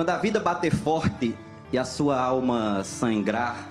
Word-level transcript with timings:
Quando 0.00 0.08
a 0.08 0.16
vida 0.16 0.40
bater 0.40 0.74
forte 0.74 1.36
e 1.70 1.76
a 1.76 1.84
sua 1.84 2.18
alma 2.18 2.82
sangrar, 2.82 3.68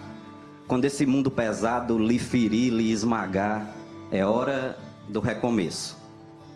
quando 0.67 0.85
esse 0.85 1.03
mundo 1.03 1.31
pesado 1.31 1.97
lhe 1.97 2.19
ferir, 2.19 2.71
lhe 2.71 2.91
esmagar, 2.91 3.73
é 4.11 4.23
hora 4.23 4.77
do 5.07 5.19
recomeço. 5.19 5.97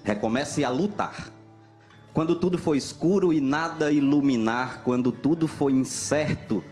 Recomece 0.04 0.64
a 0.64 0.70
lutar. 0.70 1.28
Quando 2.14 2.36
tudo 2.36 2.56
for 2.56 2.76
escuro 2.76 3.34
e 3.34 3.42
nada 3.42 3.92
iluminar, 3.92 4.84
quando 4.84 5.12
tudo 5.12 5.48
for 5.48 5.72
incerto 5.72 6.64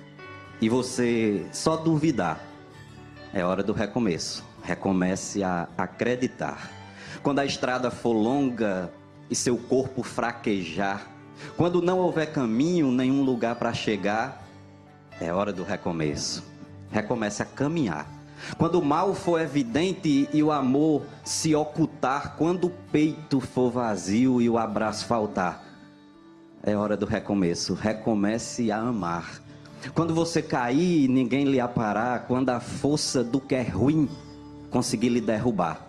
e 0.62 0.70
você 0.70 1.44
só 1.52 1.78
duvidar, 1.78 2.40
é 3.34 3.44
hora 3.44 3.64
do 3.64 3.74
recomeço. 3.74 4.46
Recomece 4.62 5.44
a 5.44 5.68
acreditar. 5.76 6.70
Quando 7.24 7.40
a 7.40 7.46
estrada 7.46 7.90
for 7.90 8.14
longa 8.14 8.94
e 9.28 9.34
seu 9.34 9.58
corpo 9.58 10.04
fraquejar, 10.04 11.11
quando 11.58 11.82
não 11.82 12.00
houver 12.00 12.32
caminho, 12.32 12.92
nenhum 12.92 13.24
lugar 13.24 13.56
para 13.56 13.74
chegar, 13.74 14.48
é 15.20 15.32
hora 15.32 15.54
do 15.54 15.64
recomeço. 15.64 16.44
Recomece 16.92 17.42
a 17.44 17.46
caminhar. 17.46 18.08
Quando 18.58 18.80
o 18.80 18.86
mal 18.86 19.14
for 19.14 19.40
evidente 19.40 20.28
e 20.34 20.42
o 20.42 20.52
amor 20.52 21.04
se 21.24 21.54
ocultar, 21.54 22.36
quando 22.38 22.66
o 22.66 22.72
peito 22.92 23.40
for 23.40 23.70
vazio 23.70 24.42
e 24.42 24.50
o 24.50 24.58
abraço 24.58 25.06
faltar, 25.06 25.64
é 26.64 26.76
hora 26.76 26.98
do 26.98 27.06
recomeço. 27.06 27.74
Recomece 27.74 28.72
a 28.72 28.80
amar. 28.80 29.42
Quando 29.94 30.14
você 30.14 30.42
cair 30.42 31.06
e 31.06 31.08
ninguém 31.08 31.46
lhe 31.46 31.60
aparar, 31.60 32.28
quando 32.28 32.50
a 32.50 32.60
força 32.60 33.24
do 33.24 33.40
que 33.40 33.56
é 33.56 33.64
ruim 33.64 34.08
conseguir 34.70 35.10
lhe 35.10 35.22
derrubar, 35.22 35.88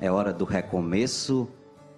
é 0.00 0.10
hora 0.10 0.32
do 0.32 0.44
recomeço. 0.44 1.48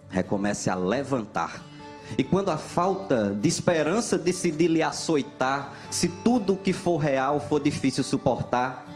Recomece 0.09 0.71
a 0.71 0.75
levantar. 0.75 1.70
E 2.19 2.25
quando 2.25 2.51
a 2.51 2.57
falta 2.57 3.35
de 3.35 3.49
esperança 3.49 4.19
decidir 4.19 4.69
lhe 4.69 4.83
açoitar, 4.83 5.73
se 5.91 6.09
tudo 6.09 6.57
que 6.57 6.73
for 6.73 6.99
real 6.99 7.41
for 7.41 7.61
difícil 7.61 8.03
suportar, 8.03 8.87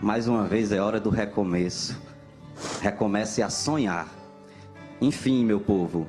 mais 0.00 0.26
uma 0.26 0.44
vez 0.44 0.72
é 0.72 0.80
hora 0.80 0.98
do 0.98 1.10
recomeço. 1.10 1.96
Recomece 2.80 3.42
a 3.42 3.48
sonhar. 3.48 4.08
Enfim, 5.00 5.44
meu 5.44 5.60
povo, 5.60 6.08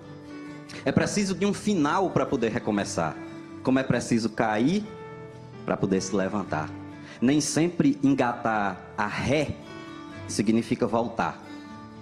é 0.85 0.91
preciso 0.91 1.35
de 1.35 1.45
um 1.45 1.53
final 1.53 2.09
para 2.09 2.25
poder 2.25 2.51
recomeçar. 2.51 3.15
Como 3.61 3.79
é 3.79 3.83
preciso 3.83 4.29
cair 4.29 4.83
para 5.65 5.77
poder 5.77 6.01
se 6.01 6.15
levantar. 6.15 6.69
Nem 7.21 7.39
sempre 7.39 7.97
engatar 8.03 8.77
a 8.97 9.07
ré 9.07 9.55
significa 10.27 10.85
voltar. 10.85 11.41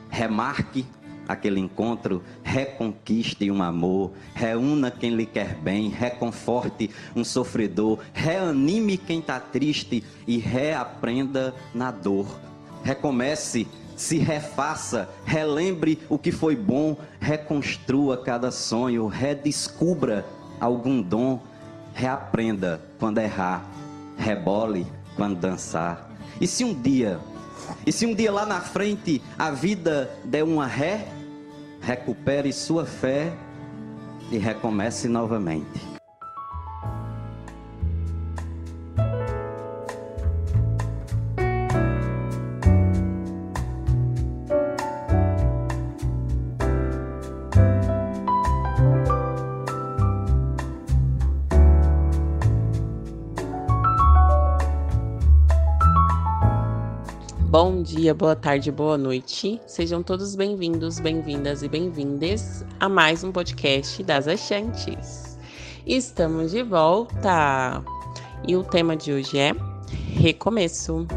Remarque 0.09 0.86
aquele 1.31 1.59
encontro, 1.59 2.23
reconquiste 2.43 3.49
um 3.49 3.61
amor, 3.61 4.11
reúna 4.33 4.91
quem 4.91 5.11
lhe 5.11 5.25
quer 5.25 5.55
bem, 5.55 5.89
reconforte 5.89 6.89
um 7.15 7.23
sofredor, 7.23 7.99
reanime 8.13 8.97
quem 8.97 9.19
está 9.19 9.39
triste 9.39 10.03
e 10.27 10.37
reaprenda 10.37 11.53
na 11.73 11.91
dor. 11.91 12.27
Recomece, 12.83 13.67
se 13.95 14.17
refaça, 14.17 15.09
relembre 15.25 15.99
o 16.09 16.17
que 16.17 16.31
foi 16.31 16.55
bom, 16.55 16.97
reconstrua 17.19 18.17
cada 18.17 18.52
sonho, 18.52 19.07
redescubra 19.07 20.25
algum 20.59 21.02
dom, 21.02 21.39
reaprenda 21.93 22.81
quando 22.99 23.19
errar, 23.19 23.65
rebole 24.17 24.85
quando 25.15 25.39
dançar. 25.39 26.09
E 26.39 26.47
se 26.47 26.63
um 26.63 26.73
dia 26.73 27.19
e 27.85 27.91
se 27.91 28.05
um 28.05 28.13
dia 28.13 28.31
lá 28.31 28.45
na 28.45 28.61
frente 28.61 29.21
a 29.37 29.52
vida 29.52 30.11
der 30.23 30.43
uma 30.43 30.65
ré, 30.65 31.07
recupere 31.81 32.51
sua 32.51 32.85
fé 32.85 33.33
e 34.31 34.37
recomece 34.37 35.07
novamente. 35.07 35.91
Boa 58.21 58.36
tarde, 58.36 58.71
boa 58.71 58.99
noite. 58.99 59.59
Sejam 59.65 60.04
todos 60.04 60.36
bem-vindos, 60.36 60.99
bem-vindas 60.99 61.64
e 61.64 61.67
bem-vindes 61.67 62.64
a 62.80 62.87
mais 62.87 63.23
um 63.23 63.32
podcast 63.32 64.04
das 64.04 64.27
Achantes. 64.27 65.39
Estamos 65.87 66.52
de 66.52 66.61
volta 66.61 67.83
e 68.48 68.55
o 68.55 68.64
tema 68.64 68.95
de 68.95 69.11
hoje 69.11 69.39
é 69.39 69.54
recomeço. 70.14 71.08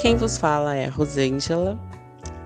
Quem 0.00 0.16
vos 0.16 0.38
fala 0.38 0.76
é 0.76 0.86
Rosângela 0.86 1.76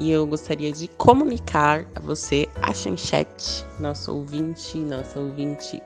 e 0.01 0.11
eu 0.11 0.27
gostaria 0.27 0.73
de 0.73 0.89
comunicar 0.89 1.85
a 1.95 2.01
você, 2.01 2.49
a 2.63 2.73
Chanchete, 2.73 3.67
nosso 3.79 4.15
ouvinte, 4.15 4.79
nossa 4.79 5.21
ouvinte 5.21 5.83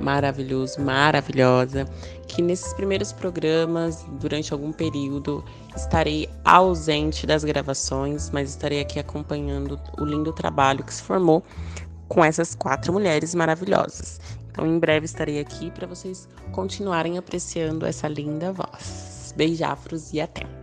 maravilhoso, 0.00 0.80
maravilhosa, 0.80 1.86
que 2.26 2.42
nesses 2.42 2.72
primeiros 2.74 3.12
programas, 3.12 4.04
durante 4.20 4.52
algum 4.52 4.72
período, 4.72 5.44
estarei 5.76 6.28
ausente 6.44 7.26
das 7.26 7.44
gravações, 7.44 8.30
mas 8.30 8.50
estarei 8.50 8.80
aqui 8.80 8.98
acompanhando 8.98 9.78
o 9.98 10.04
lindo 10.04 10.32
trabalho 10.32 10.84
que 10.84 10.94
se 10.94 11.02
formou 11.02 11.44
com 12.08 12.24
essas 12.24 12.54
quatro 12.54 12.92
mulheres 12.92 13.34
maravilhosas. 13.34 14.20
Então, 14.50 14.66
em 14.66 14.78
breve 14.78 15.06
estarei 15.06 15.38
aqui 15.38 15.70
para 15.70 15.86
vocês 15.86 16.28
continuarem 16.52 17.16
apreciando 17.18 17.86
essa 17.86 18.08
linda 18.08 18.52
voz. 18.52 19.32
Beijafros 19.36 20.12
e 20.12 20.20
até! 20.20 20.59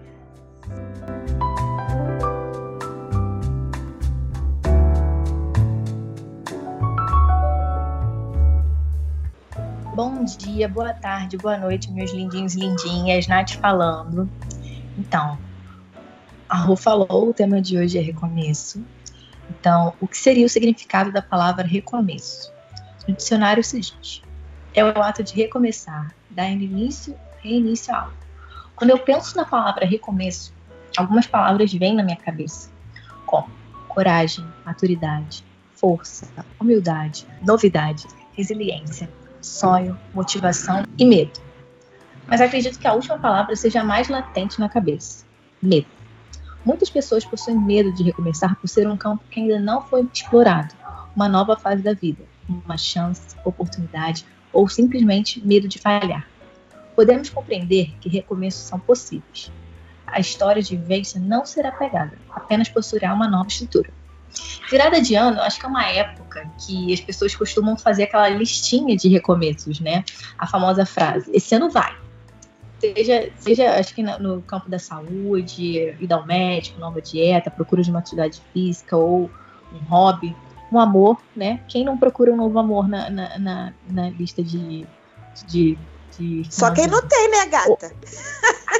Bom 9.97 10.23
dia, 10.23 10.69
boa 10.69 10.93
tarde, 10.93 11.37
boa 11.37 11.57
noite, 11.57 11.91
meus 11.91 12.11
lindinhos 12.11 12.53
e 12.53 12.59
lindinhas. 12.59 13.25
Nath 13.25 13.53
falando. 13.53 14.29
Então, 14.95 15.39
a 16.47 16.55
Rô 16.55 16.75
falou, 16.75 17.29
o 17.29 17.33
tema 17.33 17.59
de 17.59 17.79
hoje 17.79 17.97
é 17.97 18.01
recomeço. 18.01 18.85
Então, 19.49 19.95
o 19.99 20.07
que 20.07 20.15
seria 20.15 20.45
o 20.45 20.49
significado 20.49 21.11
da 21.11 21.19
palavra 21.19 21.65
recomeço? 21.65 22.53
No 23.07 23.15
dicionário 23.15 23.61
o 23.61 23.63
seguinte: 23.63 24.23
é 24.71 24.85
o 24.85 25.01
ato 25.01 25.23
de 25.23 25.33
recomeçar, 25.33 26.13
dar 26.29 26.47
início, 26.47 27.17
reinício 27.41 27.91
a 27.91 28.01
algo. 28.01 28.17
Quando 28.75 28.91
eu 28.91 28.99
penso 28.99 29.35
na 29.35 29.45
palavra 29.45 29.83
recomeço, 29.83 30.53
algumas 30.95 31.25
palavras 31.25 31.73
vêm 31.73 31.95
na 31.95 32.03
minha 32.03 32.17
cabeça, 32.17 32.69
como 33.25 33.49
coragem, 33.87 34.45
maturidade, 34.63 35.43
força, 35.73 36.27
humildade, 36.59 37.25
novidade, 37.41 38.05
resiliência, 38.33 39.09
sonho, 39.47 39.97
motivação 40.13 40.83
e 40.97 41.05
medo. 41.05 41.39
Mas 42.27 42.41
acredito 42.41 42.77
que 42.77 42.87
a 42.87 42.93
última 42.93 43.17
palavra 43.17 43.55
seja 43.55 43.83
mais 43.83 44.09
latente 44.09 44.59
na 44.59 44.69
cabeça: 44.69 45.25
medo. 45.61 45.87
Muitas 46.65 46.89
pessoas 46.89 47.23
possuem 47.23 47.57
medo 47.57 47.93
de 47.93 48.03
recomeçar 48.03 48.55
por 48.59 48.67
ser 48.67 48.87
um 48.87 48.97
campo 48.97 49.23
que 49.31 49.39
ainda 49.39 49.59
não 49.59 49.81
foi 49.81 50.07
explorado, 50.13 50.75
uma 51.15 51.29
nova 51.29 51.55
fase 51.55 51.81
da 51.81 51.93
vida, 51.93 52.23
uma 52.47 52.77
chance, 52.77 53.35
oportunidade 53.45 54.25
ou 54.51 54.67
simplesmente 54.67 55.45
medo 55.45 55.67
de 55.67 55.79
falhar. 55.79 56.27
Podemos 56.95 57.29
compreender 57.29 57.95
que 58.01 58.09
recomeços 58.09 58.63
são 58.63 58.79
possíveis. 58.79 59.51
A 60.05 60.19
história 60.19 60.61
de 60.61 60.75
vivência 60.75 61.19
não 61.19 61.45
será 61.45 61.71
pegada, 61.71 62.17
apenas 62.29 62.69
possuirá 62.69 63.13
uma 63.13 63.27
nova 63.27 63.47
estrutura. 63.47 63.91
Virada 64.69 65.01
de 65.01 65.15
ano, 65.15 65.41
acho 65.41 65.59
que 65.59 65.65
é 65.65 65.69
uma 65.69 65.85
época 65.85 66.49
que 66.65 66.93
as 66.93 66.99
pessoas 66.99 67.35
costumam 67.35 67.77
fazer 67.77 68.03
aquela 68.03 68.29
listinha 68.29 68.95
de 68.95 69.07
recomeços, 69.07 69.79
né? 69.79 70.03
A 70.37 70.47
famosa 70.47 70.85
frase: 70.85 71.29
esse 71.33 71.55
ano 71.55 71.69
vai. 71.69 71.95
Seja, 72.79 73.31
seja 73.39 73.79
acho 73.79 73.93
que 73.95 74.03
no 74.03 74.41
campo 74.43 74.69
da 74.69 74.77
saúde, 74.77 75.95
ir 75.99 76.13
ao 76.13 76.25
médico, 76.25 76.79
nova 76.79 77.01
dieta, 77.01 77.49
procura 77.49 77.81
de 77.81 77.89
uma 77.89 77.99
atividade 77.99 78.41
física 78.53 78.95
ou 78.95 79.31
um 79.73 79.77
hobby, 79.89 80.35
um 80.71 80.79
amor, 80.79 81.17
né? 81.35 81.61
Quem 81.67 81.83
não 81.83 81.97
procura 81.97 82.31
um 82.31 82.37
novo 82.37 82.59
amor 82.59 82.87
na, 82.87 83.09
na, 83.09 83.39
na, 83.39 83.73
na 83.89 84.09
lista 84.09 84.43
de, 84.43 84.85
de, 85.47 85.77
de 86.17 86.43
Só 86.49 86.71
quem 86.71 86.87
não 86.87 87.01
tem, 87.01 87.31
né, 87.31 87.45
gata? 87.47 87.91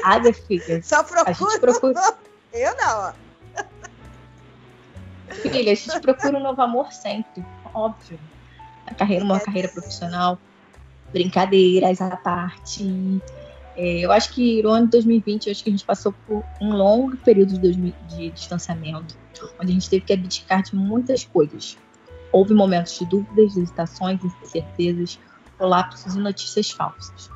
Ah, 0.04 0.18
minha 0.20 0.34
filha. 0.34 0.80
Só 0.84 1.02
procura. 1.02 1.30
A 1.30 1.32
gente 1.32 1.60
procura... 1.60 2.00
Eu 2.52 2.76
não, 2.76 3.00
ó. 3.08 3.27
Filha, 5.30 5.72
a 5.72 5.74
gente 5.74 6.00
procura 6.00 6.36
um 6.36 6.42
novo 6.42 6.60
amor 6.60 6.92
sempre, 6.92 7.44
óbvio. 7.74 8.18
A 8.86 8.94
carreira, 8.94 9.24
uma 9.24 9.38
carreira 9.38 9.68
profissional, 9.68 10.38
brincadeiras 11.12 12.00
à 12.00 12.16
parte. 12.16 13.22
É, 13.76 14.00
eu 14.00 14.10
acho 14.10 14.32
que 14.32 14.62
no 14.62 14.70
ano 14.70 14.86
de 14.86 14.92
2020, 14.92 15.46
eu 15.46 15.52
acho 15.52 15.62
que 15.62 15.70
a 15.70 15.72
gente 15.72 15.84
passou 15.84 16.12
por 16.26 16.42
um 16.60 16.72
longo 16.72 17.16
período 17.18 17.58
de, 17.58 17.92
de 18.08 18.30
distanciamento, 18.30 19.16
onde 19.60 19.70
a 19.70 19.74
gente 19.74 19.88
teve 19.88 20.04
que 20.04 20.12
abdicar 20.12 20.62
de 20.62 20.74
muitas 20.74 21.24
coisas. 21.24 21.76
houve 22.32 22.54
momentos 22.54 22.98
de 22.98 23.06
dúvidas, 23.06 23.56
hesitações, 23.56 24.20
incertezas, 24.42 25.18
colapsos 25.56 26.14
e 26.14 26.18
notícias 26.18 26.70
falsas. 26.70 27.30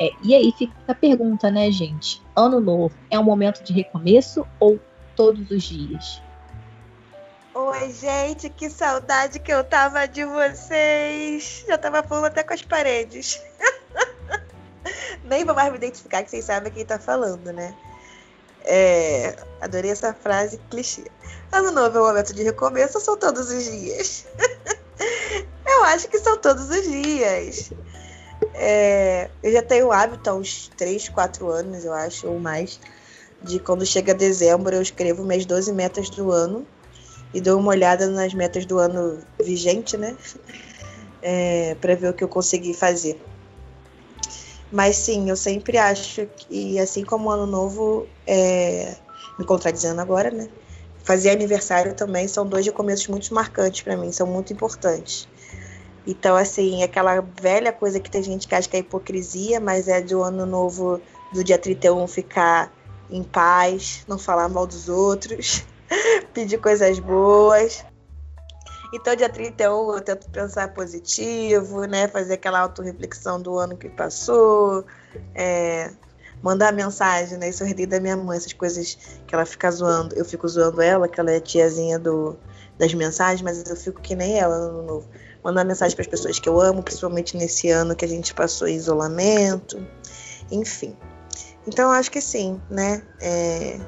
É, 0.00 0.10
e 0.22 0.34
aí 0.34 0.52
fica 0.56 0.74
a 0.86 0.94
pergunta, 0.94 1.50
né, 1.50 1.70
gente? 1.70 2.22
Ano 2.36 2.60
novo 2.60 2.94
é 3.10 3.18
um 3.18 3.24
momento 3.24 3.62
de 3.62 3.72
recomeço 3.72 4.46
ou 4.60 4.78
todos 5.16 5.50
os 5.50 5.62
dias? 5.62 6.22
Oi, 7.60 7.92
gente, 7.92 8.48
que 8.48 8.70
saudade 8.70 9.40
que 9.40 9.52
eu 9.52 9.64
tava 9.64 10.06
de 10.06 10.24
vocês. 10.24 11.64
Já 11.66 11.76
tava 11.76 12.04
falando 12.04 12.26
até 12.26 12.44
com 12.44 12.54
as 12.54 12.62
paredes. 12.62 13.42
Nem 15.26 15.44
vou 15.44 15.56
mais 15.56 15.68
me 15.72 15.76
identificar, 15.76 16.22
que 16.22 16.30
vocês 16.30 16.44
sabem 16.44 16.72
quem 16.72 16.86
tá 16.86 17.00
falando, 17.00 17.52
né? 17.52 17.74
É, 18.64 19.34
adorei 19.60 19.90
essa 19.90 20.14
frase 20.14 20.60
clichê. 20.70 21.10
Ano 21.50 21.72
novo 21.72 21.98
é 21.98 22.00
um 22.00 22.06
momento 22.06 22.32
de 22.32 22.44
recomeço, 22.44 23.00
são 23.00 23.16
todos 23.16 23.50
os 23.50 23.64
dias. 23.64 24.24
eu 25.66 25.82
acho 25.82 26.06
que 26.06 26.20
são 26.20 26.36
todos 26.36 26.70
os 26.70 26.82
dias. 26.84 27.72
É, 28.54 29.30
eu 29.42 29.50
já 29.50 29.62
tenho 29.62 29.88
o 29.88 29.92
hábito 29.92 30.30
há 30.30 30.34
uns 30.34 30.70
3, 30.76 31.08
4 31.08 31.50
anos, 31.50 31.84
eu 31.84 31.92
acho, 31.92 32.28
ou 32.28 32.38
mais, 32.38 32.78
de 33.42 33.58
quando 33.58 33.84
chega 33.84 34.14
dezembro 34.14 34.76
eu 34.76 34.82
escrevo 34.82 35.24
minhas 35.24 35.44
12 35.44 35.72
metas 35.72 36.08
do 36.08 36.30
ano 36.30 36.64
e 37.32 37.40
dou 37.40 37.58
uma 37.58 37.70
olhada 37.70 38.08
nas 38.08 38.32
metas 38.34 38.64
do 38.64 38.78
ano 38.78 39.18
vigente, 39.42 39.96
né? 39.96 40.16
É, 41.20 41.76
para 41.80 41.94
ver 41.94 42.10
o 42.10 42.14
que 42.14 42.24
eu 42.24 42.28
consegui 42.28 42.72
fazer. 42.74 43.20
Mas 44.70 44.96
sim, 44.96 45.28
eu 45.30 45.36
sempre 45.36 45.78
acho 45.78 46.26
que, 46.36 46.78
assim 46.78 47.04
como 47.04 47.28
o 47.28 47.32
Ano 47.32 47.46
Novo, 47.46 48.06
é, 48.26 48.94
me 49.38 49.44
contradizendo 49.44 50.00
agora, 50.00 50.30
né? 50.30 50.48
Fazer 51.02 51.30
aniversário 51.30 51.94
também 51.94 52.28
são 52.28 52.46
dois 52.46 52.66
recomeços 52.66 53.08
muito 53.08 53.32
marcantes 53.32 53.80
para 53.80 53.96
mim, 53.96 54.12
são 54.12 54.26
muito 54.26 54.52
importantes. 54.52 55.26
Então, 56.06 56.36
assim, 56.36 56.82
aquela 56.82 57.20
velha 57.20 57.72
coisa 57.72 57.98
que 57.98 58.10
tem 58.10 58.22
gente 58.22 58.46
que 58.46 58.54
acha 58.54 58.68
que 58.68 58.76
é 58.76 58.80
hipocrisia, 58.80 59.58
mas 59.58 59.88
é 59.88 60.00
do 60.00 60.22
Ano 60.22 60.44
Novo, 60.44 61.00
do 61.32 61.42
dia 61.42 61.58
31, 61.58 62.06
ficar 62.06 62.72
em 63.10 63.22
paz, 63.22 64.04
não 64.06 64.18
falar 64.18 64.48
mal 64.48 64.66
dos 64.66 64.88
outros, 64.88 65.64
pedir 66.32 66.58
coisas 66.58 66.98
boas. 66.98 67.84
Então, 68.92 69.14
dia 69.14 69.28
31 69.28 69.94
eu 69.94 70.00
tento 70.00 70.30
pensar 70.30 70.72
positivo, 70.72 71.84
né? 71.84 72.08
Fazer 72.08 72.34
aquela 72.34 72.60
autorreflexão 72.60 73.40
do 73.40 73.58
ano 73.58 73.76
que 73.76 73.88
passou, 73.88 74.84
é, 75.34 75.90
mandar 76.42 76.72
mensagem, 76.72 77.36
né? 77.36 77.50
Isso 77.50 77.64
eu 77.64 77.86
da 77.86 78.00
minha 78.00 78.16
mãe, 78.16 78.38
essas 78.38 78.54
coisas 78.54 78.96
que 79.26 79.34
ela 79.34 79.44
fica 79.44 79.70
zoando. 79.70 80.14
Eu 80.14 80.24
fico 80.24 80.48
zoando 80.48 80.80
ela, 80.80 81.06
que 81.06 81.20
ela 81.20 81.30
é 81.30 81.40
tiazinha 81.40 81.98
do, 81.98 82.38
das 82.78 82.94
mensagens, 82.94 83.42
mas 83.42 83.68
eu 83.68 83.76
fico 83.76 84.00
que 84.00 84.14
nem 84.14 84.38
ela 84.38 84.70
no 84.70 84.82
novo. 84.82 85.08
Mandar 85.44 85.64
mensagem 85.64 85.94
para 85.94 86.02
as 86.02 86.08
pessoas 86.08 86.38
que 86.38 86.48
eu 86.48 86.58
amo, 86.58 86.82
principalmente 86.82 87.36
nesse 87.36 87.70
ano 87.70 87.94
que 87.94 88.06
a 88.06 88.08
gente 88.08 88.32
passou 88.32 88.66
em 88.66 88.74
isolamento. 88.74 89.86
Enfim. 90.50 90.96
Então, 91.66 91.92
eu 91.92 91.92
acho 91.92 92.10
que 92.10 92.22
sim, 92.22 92.58
né? 92.70 93.02
É, 93.20 93.78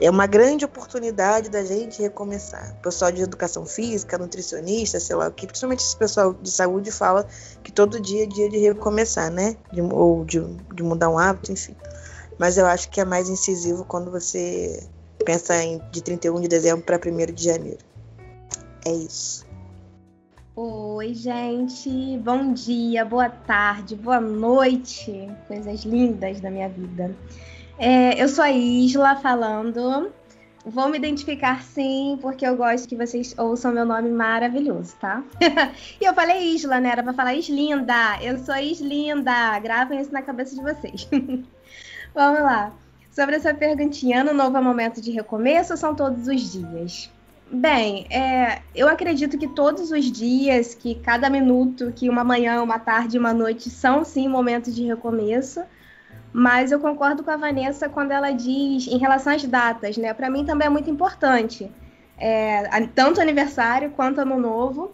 é 0.00 0.10
uma 0.10 0.26
grande 0.26 0.64
oportunidade 0.64 1.48
da 1.48 1.64
gente 1.64 2.02
recomeçar. 2.02 2.74
O 2.78 2.82
pessoal 2.82 3.12
de 3.12 3.22
educação 3.22 3.64
física, 3.64 4.18
nutricionista, 4.18 4.98
sei 4.98 5.16
lá 5.16 5.28
o 5.28 5.32
que, 5.32 5.46
principalmente 5.46 5.80
esse 5.80 5.96
pessoal 5.96 6.34
de 6.34 6.50
saúde 6.50 6.90
fala 6.90 7.26
que 7.62 7.70
todo 7.70 8.00
dia 8.00 8.24
é 8.24 8.26
dia 8.26 8.48
de 8.48 8.58
recomeçar, 8.58 9.30
né? 9.30 9.56
De, 9.72 9.80
ou 9.80 10.24
de, 10.24 10.40
de 10.74 10.82
mudar 10.82 11.08
um 11.10 11.18
hábito, 11.18 11.52
enfim. 11.52 11.76
Mas 12.38 12.58
eu 12.58 12.66
acho 12.66 12.90
que 12.90 13.00
é 13.00 13.04
mais 13.04 13.28
incisivo 13.28 13.84
quando 13.84 14.10
você 14.10 14.82
pensa 15.24 15.56
em 15.62 15.80
de 15.90 16.02
31 16.02 16.40
de 16.40 16.48
dezembro 16.48 16.84
para 16.84 16.96
1 16.96 17.32
de 17.32 17.44
janeiro. 17.44 17.78
É 18.84 18.92
isso. 18.92 19.46
Oi, 20.56 21.14
gente. 21.14 22.18
Bom 22.18 22.52
dia, 22.52 23.04
boa 23.04 23.28
tarde, 23.28 23.96
boa 23.96 24.20
noite. 24.20 25.28
Coisas 25.48 25.84
lindas 25.84 26.40
da 26.40 26.50
minha 26.50 26.68
vida. 26.68 27.14
É, 27.78 28.22
eu 28.22 28.28
sou 28.28 28.44
a 28.44 28.50
Isla 28.50 29.16
falando. 29.16 30.12
Vou 30.64 30.88
me 30.88 30.96
identificar 30.96 31.62
sim, 31.62 32.18
porque 32.22 32.46
eu 32.46 32.56
gosto 32.56 32.88
que 32.88 32.96
vocês 32.96 33.34
ouçam 33.36 33.72
meu 33.72 33.84
nome 33.84 34.10
maravilhoso, 34.10 34.96
tá? 34.98 35.22
e 36.00 36.04
eu 36.04 36.14
falei 36.14 36.54
Isla, 36.54 36.80
né? 36.80 36.90
Era 36.90 37.02
pra 37.02 37.12
falar 37.12 37.34
Islinda. 37.34 38.18
Eu 38.22 38.38
sou 38.38 38.56
Islinda. 38.56 39.58
Gravem 39.58 40.00
isso 40.00 40.12
na 40.12 40.22
cabeça 40.22 40.54
de 40.54 40.62
vocês. 40.62 41.06
Vamos 42.14 42.40
lá. 42.40 42.72
Sobre 43.10 43.36
essa 43.36 43.52
perguntinha, 43.52 44.22
ano 44.22 44.32
novo 44.32 44.56
é 44.56 44.60
momento 44.60 45.00
de 45.00 45.10
recomeço 45.10 45.72
ou 45.72 45.76
são 45.76 45.94
todos 45.94 46.26
os 46.26 46.52
dias? 46.52 47.10
Bem, 47.50 48.06
é, 48.10 48.62
eu 48.74 48.88
acredito 48.88 49.36
que 49.36 49.46
todos 49.46 49.90
os 49.90 50.10
dias, 50.10 50.74
que 50.74 50.94
cada 50.94 51.28
minuto, 51.28 51.92
que 51.94 52.08
uma 52.08 52.24
manhã, 52.24 52.62
uma 52.62 52.78
tarde, 52.78 53.18
uma 53.18 53.34
noite 53.34 53.68
são 53.68 54.02
sim 54.04 54.28
momentos 54.28 54.74
de 54.74 54.84
recomeço. 54.84 55.60
Mas 56.36 56.72
eu 56.72 56.80
concordo 56.80 57.22
com 57.22 57.30
a 57.30 57.36
Vanessa 57.36 57.88
quando 57.88 58.10
ela 58.10 58.32
diz 58.32 58.88
em 58.88 58.98
relação 58.98 59.32
às 59.32 59.44
datas, 59.44 59.96
né? 59.96 60.12
Para 60.12 60.28
mim 60.28 60.44
também 60.44 60.66
é 60.66 60.68
muito 60.68 60.90
importante. 60.90 61.70
É, 62.18 62.68
tanto 62.92 63.20
aniversário 63.20 63.92
quanto 63.92 64.20
ano 64.20 64.36
novo 64.36 64.90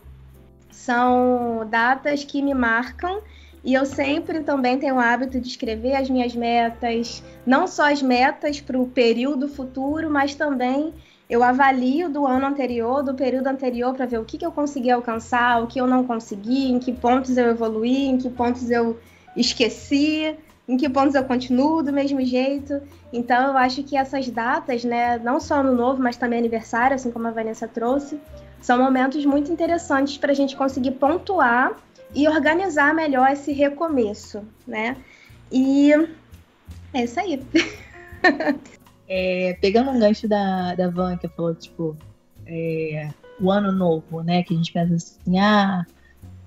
são 0.70 1.66
datas 1.70 2.24
que 2.24 2.42
me 2.42 2.52
marcam 2.52 3.22
e 3.64 3.72
eu 3.72 3.86
sempre 3.86 4.40
também 4.40 4.78
tenho 4.78 4.96
o 4.96 5.00
hábito 5.00 5.40
de 5.40 5.48
escrever 5.48 5.96
as 5.96 6.10
minhas 6.10 6.34
metas, 6.34 7.22
não 7.46 7.66
só 7.66 7.90
as 7.90 8.02
metas 8.02 8.60
para 8.60 8.78
o 8.78 8.86
período 8.86 9.48
futuro, 9.48 10.10
mas 10.10 10.34
também 10.34 10.92
eu 11.28 11.42
avalio 11.42 12.10
do 12.10 12.26
ano 12.26 12.44
anterior, 12.44 13.02
do 13.02 13.14
período 13.14 13.46
anterior, 13.46 13.94
para 13.94 14.04
ver 14.04 14.18
o 14.18 14.26
que, 14.26 14.36
que 14.36 14.44
eu 14.44 14.52
consegui 14.52 14.90
alcançar, 14.90 15.62
o 15.62 15.66
que 15.66 15.80
eu 15.80 15.86
não 15.86 16.04
consegui, 16.04 16.70
em 16.70 16.78
que 16.78 16.92
pontos 16.92 17.34
eu 17.38 17.46
evoluí, 17.46 18.08
em 18.08 18.18
que 18.18 18.28
pontos 18.28 18.70
eu 18.70 18.98
esqueci 19.34 20.36
em 20.70 20.76
que 20.76 20.88
pontos 20.88 21.16
eu 21.16 21.24
continuo 21.24 21.82
do 21.82 21.92
mesmo 21.92 22.24
jeito. 22.24 22.80
Então 23.12 23.48
eu 23.48 23.56
acho 23.56 23.82
que 23.82 23.96
essas 23.96 24.30
datas, 24.30 24.84
né, 24.84 25.18
não 25.18 25.40
só 25.40 25.56
ano 25.56 25.74
novo, 25.74 26.00
mas 26.00 26.16
também 26.16 26.38
aniversário, 26.38 26.94
assim 26.94 27.10
como 27.10 27.26
a 27.26 27.32
Vanessa 27.32 27.66
trouxe, 27.66 28.20
são 28.60 28.78
momentos 28.78 29.26
muito 29.26 29.50
interessantes 29.50 30.16
para 30.16 30.30
a 30.30 30.34
gente 30.34 30.54
conseguir 30.54 30.92
pontuar 30.92 31.72
e 32.14 32.28
organizar 32.28 32.94
melhor 32.94 33.28
esse 33.32 33.52
recomeço, 33.52 34.44
né? 34.64 34.96
E 35.50 35.90
é 36.94 37.02
isso 37.02 37.18
aí. 37.18 37.42
é, 39.08 39.58
pegando 39.60 39.90
um 39.90 39.98
gancho 39.98 40.28
da, 40.28 40.76
da 40.76 40.88
Van, 40.88 41.16
que 41.16 41.26
falou, 41.26 41.52
tipo, 41.52 41.96
é, 42.46 43.08
o 43.40 43.50
ano 43.50 43.72
novo, 43.72 44.22
né? 44.22 44.44
Que 44.44 44.54
a 44.54 44.56
gente 44.56 44.72
pensa 44.72 44.94
assim, 44.94 45.36
ah, 45.36 45.84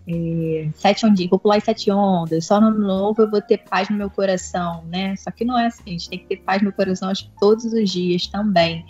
é, 0.08 0.70
sete 0.76 1.06
ondinhas, 1.06 1.30
vou 1.30 1.40
pular 1.40 1.62
sete 1.62 1.90
ondas, 1.92 2.46
só 2.46 2.60
no 2.60 2.72
novo 2.72 3.22
eu 3.22 3.30
vou 3.30 3.42
ter 3.42 3.60
paz 3.60 3.90
no 3.90 3.96
meu 3.96 4.10
coração, 4.10 4.84
né? 4.86 5.16
Só 5.16 5.32
que 5.32 5.46
não 5.46 5.58
é 5.58 5.68
assim, 5.68 5.84
a 5.86 5.90
gente 5.92 6.10
tem 6.10 6.20
que 6.20 6.26
ter 6.26 6.38
paz 6.38 6.62
no 6.62 6.74
coração 6.74 7.10
acho 7.10 7.30
todos 7.40 7.66
os 7.66 7.90
dias 7.90 8.28
também. 8.28 8.86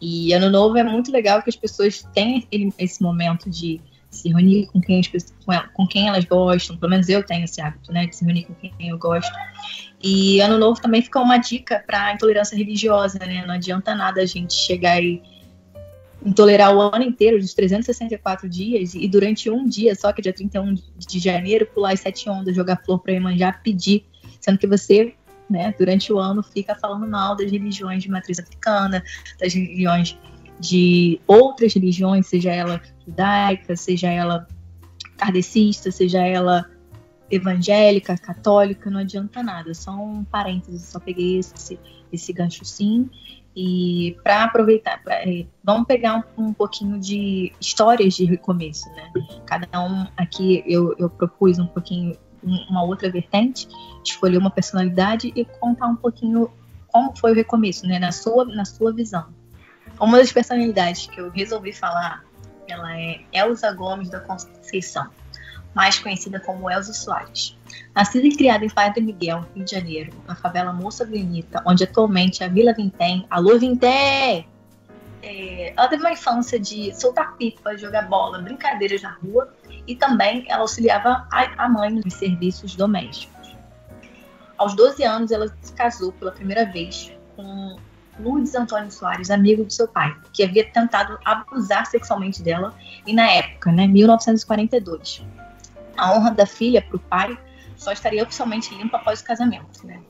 E 0.00 0.32
ano 0.32 0.50
novo 0.50 0.76
é 0.76 0.82
muito 0.82 1.12
legal 1.12 1.42
que 1.42 1.50
as 1.50 1.56
pessoas 1.56 2.02
tenham 2.12 2.42
esse 2.78 3.02
momento 3.02 3.48
de 3.48 3.80
se 4.10 4.28
reunir 4.28 4.66
com 4.66 4.80
quem, 4.80 5.00
pessoas, 5.02 5.34
com 5.72 5.86
quem 5.86 6.06
elas 6.06 6.24
gostam, 6.24 6.76
pelo 6.76 6.90
menos 6.90 7.08
eu 7.08 7.24
tenho 7.24 7.44
esse 7.44 7.60
hábito, 7.60 7.90
né, 7.92 8.06
de 8.06 8.14
se 8.14 8.24
reunir 8.24 8.44
com 8.44 8.54
quem 8.54 8.88
eu 8.88 8.98
gosto. 8.98 9.32
E 10.02 10.40
ano 10.40 10.58
novo 10.58 10.80
também 10.80 11.00
fica 11.00 11.20
uma 11.20 11.38
dica 11.38 11.82
para 11.86 12.12
intolerância 12.12 12.56
religiosa, 12.56 13.18
né? 13.20 13.44
Não 13.46 13.54
adianta 13.54 13.94
nada 13.94 14.20
a 14.20 14.26
gente 14.26 14.52
chegar 14.52 15.00
e 15.00 15.22
tolerar 16.34 16.74
o 16.74 16.80
ano 16.80 17.02
inteiro, 17.02 17.38
dos 17.38 17.54
364 17.54 18.48
dias, 18.48 18.94
e 18.94 19.08
durante 19.08 19.50
um 19.50 19.66
dia 19.66 19.94
só, 19.94 20.12
que 20.12 20.20
é 20.20 20.22
dia 20.22 20.32
31 20.32 20.74
de 20.74 21.18
janeiro, 21.18 21.66
pular 21.66 21.92
as 21.92 22.00
sete 22.00 22.28
ondas, 22.28 22.54
jogar 22.54 22.82
flor 22.84 23.00
para 23.00 23.12
Iemanjá, 23.12 23.52
pedir, 23.52 24.04
sendo 24.40 24.58
que 24.58 24.66
você, 24.66 25.14
né, 25.50 25.74
durante 25.76 26.12
o 26.12 26.18
ano, 26.18 26.42
fica 26.42 26.74
falando 26.74 27.08
mal 27.08 27.34
das 27.34 27.50
religiões 27.50 28.02
de 28.02 28.10
matriz 28.10 28.38
africana, 28.38 29.02
das 29.40 29.52
religiões 29.52 30.16
de 30.60 31.20
outras 31.26 31.74
religiões, 31.74 32.28
seja 32.28 32.52
ela 32.52 32.80
judaica, 33.04 33.74
seja 33.74 34.08
ela 34.08 34.46
kardecista, 35.16 35.90
seja 35.90 36.20
ela 36.20 36.70
evangélica, 37.32 38.16
católica, 38.18 38.90
não 38.90 39.00
adianta 39.00 39.42
nada, 39.42 39.72
só 39.72 39.90
um 39.92 40.22
parênteses, 40.22 40.82
só 40.82 41.00
peguei 41.00 41.38
esse, 41.38 41.80
esse 42.12 42.32
gancho 42.32 42.64
sim, 42.64 43.08
e 43.56 44.16
para 44.22 44.44
aproveitar, 44.44 45.02
pra, 45.02 45.14
é, 45.14 45.46
vamos 45.64 45.86
pegar 45.86 46.24
um, 46.36 46.46
um, 46.46 46.52
pouquinho 46.52 47.00
de 47.00 47.52
histórias 47.60 48.14
de 48.14 48.24
recomeço, 48.24 48.88
né? 48.90 49.10
Cada 49.46 49.80
um 49.82 50.06
aqui 50.16 50.62
eu, 50.66 50.94
eu 50.98 51.08
propus 51.08 51.58
um 51.58 51.66
pouquinho 51.66 52.16
uma 52.42 52.82
outra 52.82 53.10
vertente, 53.10 53.68
escolher 54.04 54.36
uma 54.36 54.50
personalidade 54.50 55.32
e 55.34 55.44
contar 55.44 55.86
um 55.86 55.96
pouquinho 55.96 56.50
como 56.88 57.16
foi 57.16 57.32
o 57.32 57.34
recomeço, 57.34 57.86
né? 57.86 57.98
Na 57.98 58.12
sua, 58.12 58.44
na 58.44 58.64
sua 58.64 58.92
visão. 58.92 59.26
Uma 60.00 60.18
das 60.18 60.32
personalidades 60.32 61.06
que 61.06 61.20
eu 61.20 61.30
resolvi 61.30 61.72
falar, 61.72 62.24
ela 62.66 62.98
é 62.98 63.20
Elza 63.32 63.72
Gomes 63.72 64.10
da 64.10 64.20
Conceição 64.20 65.08
mais 65.74 65.98
conhecida 65.98 66.40
como 66.40 66.70
Elza 66.70 66.92
Soares. 66.92 67.56
Nascida 67.94 68.26
e 68.26 68.36
criada 68.36 68.64
em 68.64 68.70
Padre 68.70 69.02
Miguel, 69.02 69.44
Rio 69.54 69.64
de 69.64 69.70
Janeiro, 69.70 70.12
na 70.26 70.34
favela 70.34 70.72
Moça 70.72 71.04
Bonita, 71.04 71.62
onde 71.66 71.84
atualmente 71.84 72.42
é 72.42 72.46
a 72.46 72.48
Vila 72.48 72.72
Vintém. 72.72 73.26
Alô, 73.30 73.58
Vintém! 73.58 74.46
é, 75.22 75.72
ela 75.76 75.88
teve 75.88 76.02
uma 76.02 76.12
infância 76.12 76.58
de 76.58 76.92
soltar 76.98 77.36
pipa, 77.36 77.76
jogar 77.78 78.08
bola, 78.08 78.40
brincadeiras 78.40 79.02
na 79.02 79.12
rua 79.12 79.54
e 79.86 79.94
também 79.94 80.44
ela 80.48 80.62
auxiliava 80.62 81.26
a, 81.30 81.64
a 81.64 81.68
mãe 81.68 81.90
nos 81.90 82.12
serviços 82.14 82.74
domésticos. 82.74 83.56
Aos 84.58 84.74
12 84.74 85.02
anos, 85.04 85.30
ela 85.30 85.48
se 85.60 85.72
casou 85.72 86.12
pela 86.12 86.32
primeira 86.32 86.66
vez 86.66 87.12
com 87.34 87.76
Lourdes 88.20 88.54
Antônio 88.54 88.90
Soares, 88.90 89.30
amigo 89.30 89.64
do 89.64 89.72
seu 89.72 89.88
pai, 89.88 90.14
que 90.32 90.44
havia 90.44 90.68
tentado 90.70 91.18
abusar 91.24 91.86
sexualmente 91.86 92.42
dela, 92.42 92.74
e 93.06 93.14
na 93.14 93.28
época, 93.30 93.72
né, 93.72 93.86
1942. 93.86 95.24
A 96.02 96.12
honra 96.12 96.32
da 96.32 96.46
filha 96.46 96.82
para 96.82 96.96
o 96.96 96.98
pai 96.98 97.38
só 97.76 97.92
estaria 97.92 98.24
oficialmente 98.24 98.74
limpa 98.74 98.96
após 98.96 99.20
o 99.20 99.24
casamento, 99.24 99.86
né? 99.86 100.00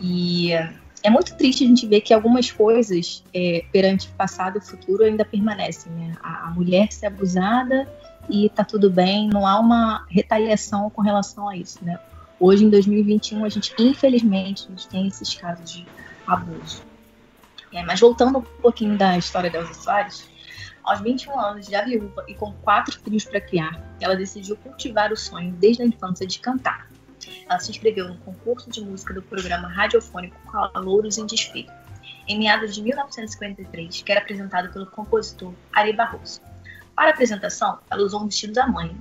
E 0.00 0.52
é 1.02 1.10
muito 1.10 1.36
triste 1.36 1.64
a 1.64 1.66
gente 1.66 1.84
ver 1.84 2.00
que 2.00 2.14
algumas 2.14 2.52
coisas 2.52 3.24
é, 3.34 3.64
perante 3.72 4.06
passado 4.10 4.56
e 4.56 4.58
o 4.58 4.62
futuro 4.62 5.02
ainda 5.02 5.24
permanecem, 5.24 5.90
né? 5.90 6.16
A, 6.22 6.46
a 6.46 6.50
mulher 6.50 6.92
ser 6.92 7.06
abusada 7.06 7.88
e 8.30 8.48
tá 8.50 8.62
tudo 8.62 8.88
bem, 8.88 9.28
não 9.28 9.44
há 9.44 9.58
uma 9.58 10.06
retaliação 10.08 10.88
com 10.90 11.02
relação 11.02 11.48
a 11.48 11.56
isso, 11.56 11.84
né? 11.84 11.98
Hoje, 12.38 12.64
em 12.64 12.70
2021, 12.70 13.44
a 13.44 13.48
gente, 13.48 13.74
infelizmente, 13.76 14.66
a 14.68 14.70
gente 14.70 14.86
tem 14.86 15.08
esses 15.08 15.34
casos 15.34 15.72
de 15.72 15.84
abuso. 16.24 16.82
É, 17.72 17.82
mas 17.82 17.98
voltando 17.98 18.38
um 18.38 18.42
pouquinho 18.42 18.96
da 18.96 19.18
história 19.18 19.50
da 19.50 19.58
Elza 19.58 19.74
Soares, 19.74 20.28
aos 20.84 21.00
21 21.00 21.40
anos, 21.40 21.66
já 21.66 21.82
viúva 21.82 22.24
e 22.28 22.34
com 22.34 22.52
quatro 22.52 23.00
filhos 23.00 23.24
para 23.24 23.40
criar, 23.40 23.82
ela 24.00 24.14
decidiu 24.14 24.56
cultivar 24.56 25.10
o 25.12 25.16
sonho 25.16 25.52
desde 25.52 25.82
a 25.82 25.86
infância 25.86 26.26
de 26.26 26.38
cantar. 26.38 26.88
Ela 27.48 27.58
se 27.58 27.70
inscreveu 27.70 28.08
no 28.08 28.18
concurso 28.18 28.70
de 28.70 28.82
música 28.82 29.14
do 29.14 29.22
programa 29.22 29.66
radiofônico 29.66 30.36
Calouros 30.50 31.16
em 31.16 31.26
Desfile, 31.26 31.70
em 32.28 32.38
meados 32.38 32.74
de 32.74 32.82
1953, 32.82 34.02
que 34.02 34.12
era 34.12 34.20
apresentado 34.20 34.72
pelo 34.72 34.86
compositor 34.86 35.54
Ari 35.72 35.94
Barroso. 35.94 36.42
Para 36.94 37.08
a 37.08 37.12
apresentação, 37.12 37.78
ela 37.90 38.02
usou 38.02 38.22
um 38.22 38.26
vestido 38.26 38.52
da 38.52 38.66
mãe 38.66 38.94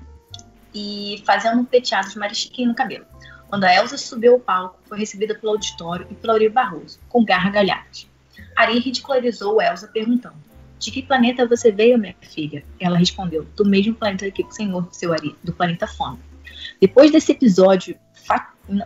e 0.74 1.22
fazendo 1.26 1.60
um 1.60 1.66
penteado 1.66 2.10
de 2.10 2.18
marichiquinho 2.18 2.70
no 2.70 2.76
cabelo. 2.76 3.06
Quando 3.48 3.66
a 3.66 3.76
Elsa 3.76 3.98
subiu 3.98 4.34
ao 4.34 4.40
palco, 4.40 4.80
foi 4.86 4.98
recebida 4.98 5.36
pelo 5.36 5.52
auditório 5.52 6.08
e 6.10 6.16
pelo 6.16 6.34
Ari 6.34 6.50
Barroso, 6.50 7.00
com 7.08 7.24
gargalhadas. 7.24 8.08
Ari 8.56 8.80
ridicularizou 8.80 9.62
Elsa 9.62 9.88
perguntando: 9.88 10.53
De 10.84 10.92
que 10.92 11.02
planeta 11.02 11.48
você 11.48 11.72
veio, 11.72 11.98
minha 11.98 12.14
filha? 12.22 12.62
Ela 12.78 12.98
respondeu: 12.98 13.48
Do 13.56 13.64
mesmo 13.66 13.96
planeta 13.96 14.30
que 14.30 14.44
o 14.44 14.52
senhor, 14.52 14.86
seu 14.92 15.14
Ari, 15.14 15.34
do 15.42 15.54
planeta 15.54 15.88
Fome. 15.88 16.20
Depois 16.82 17.10
desse 17.10 17.32
episódio, 17.32 17.98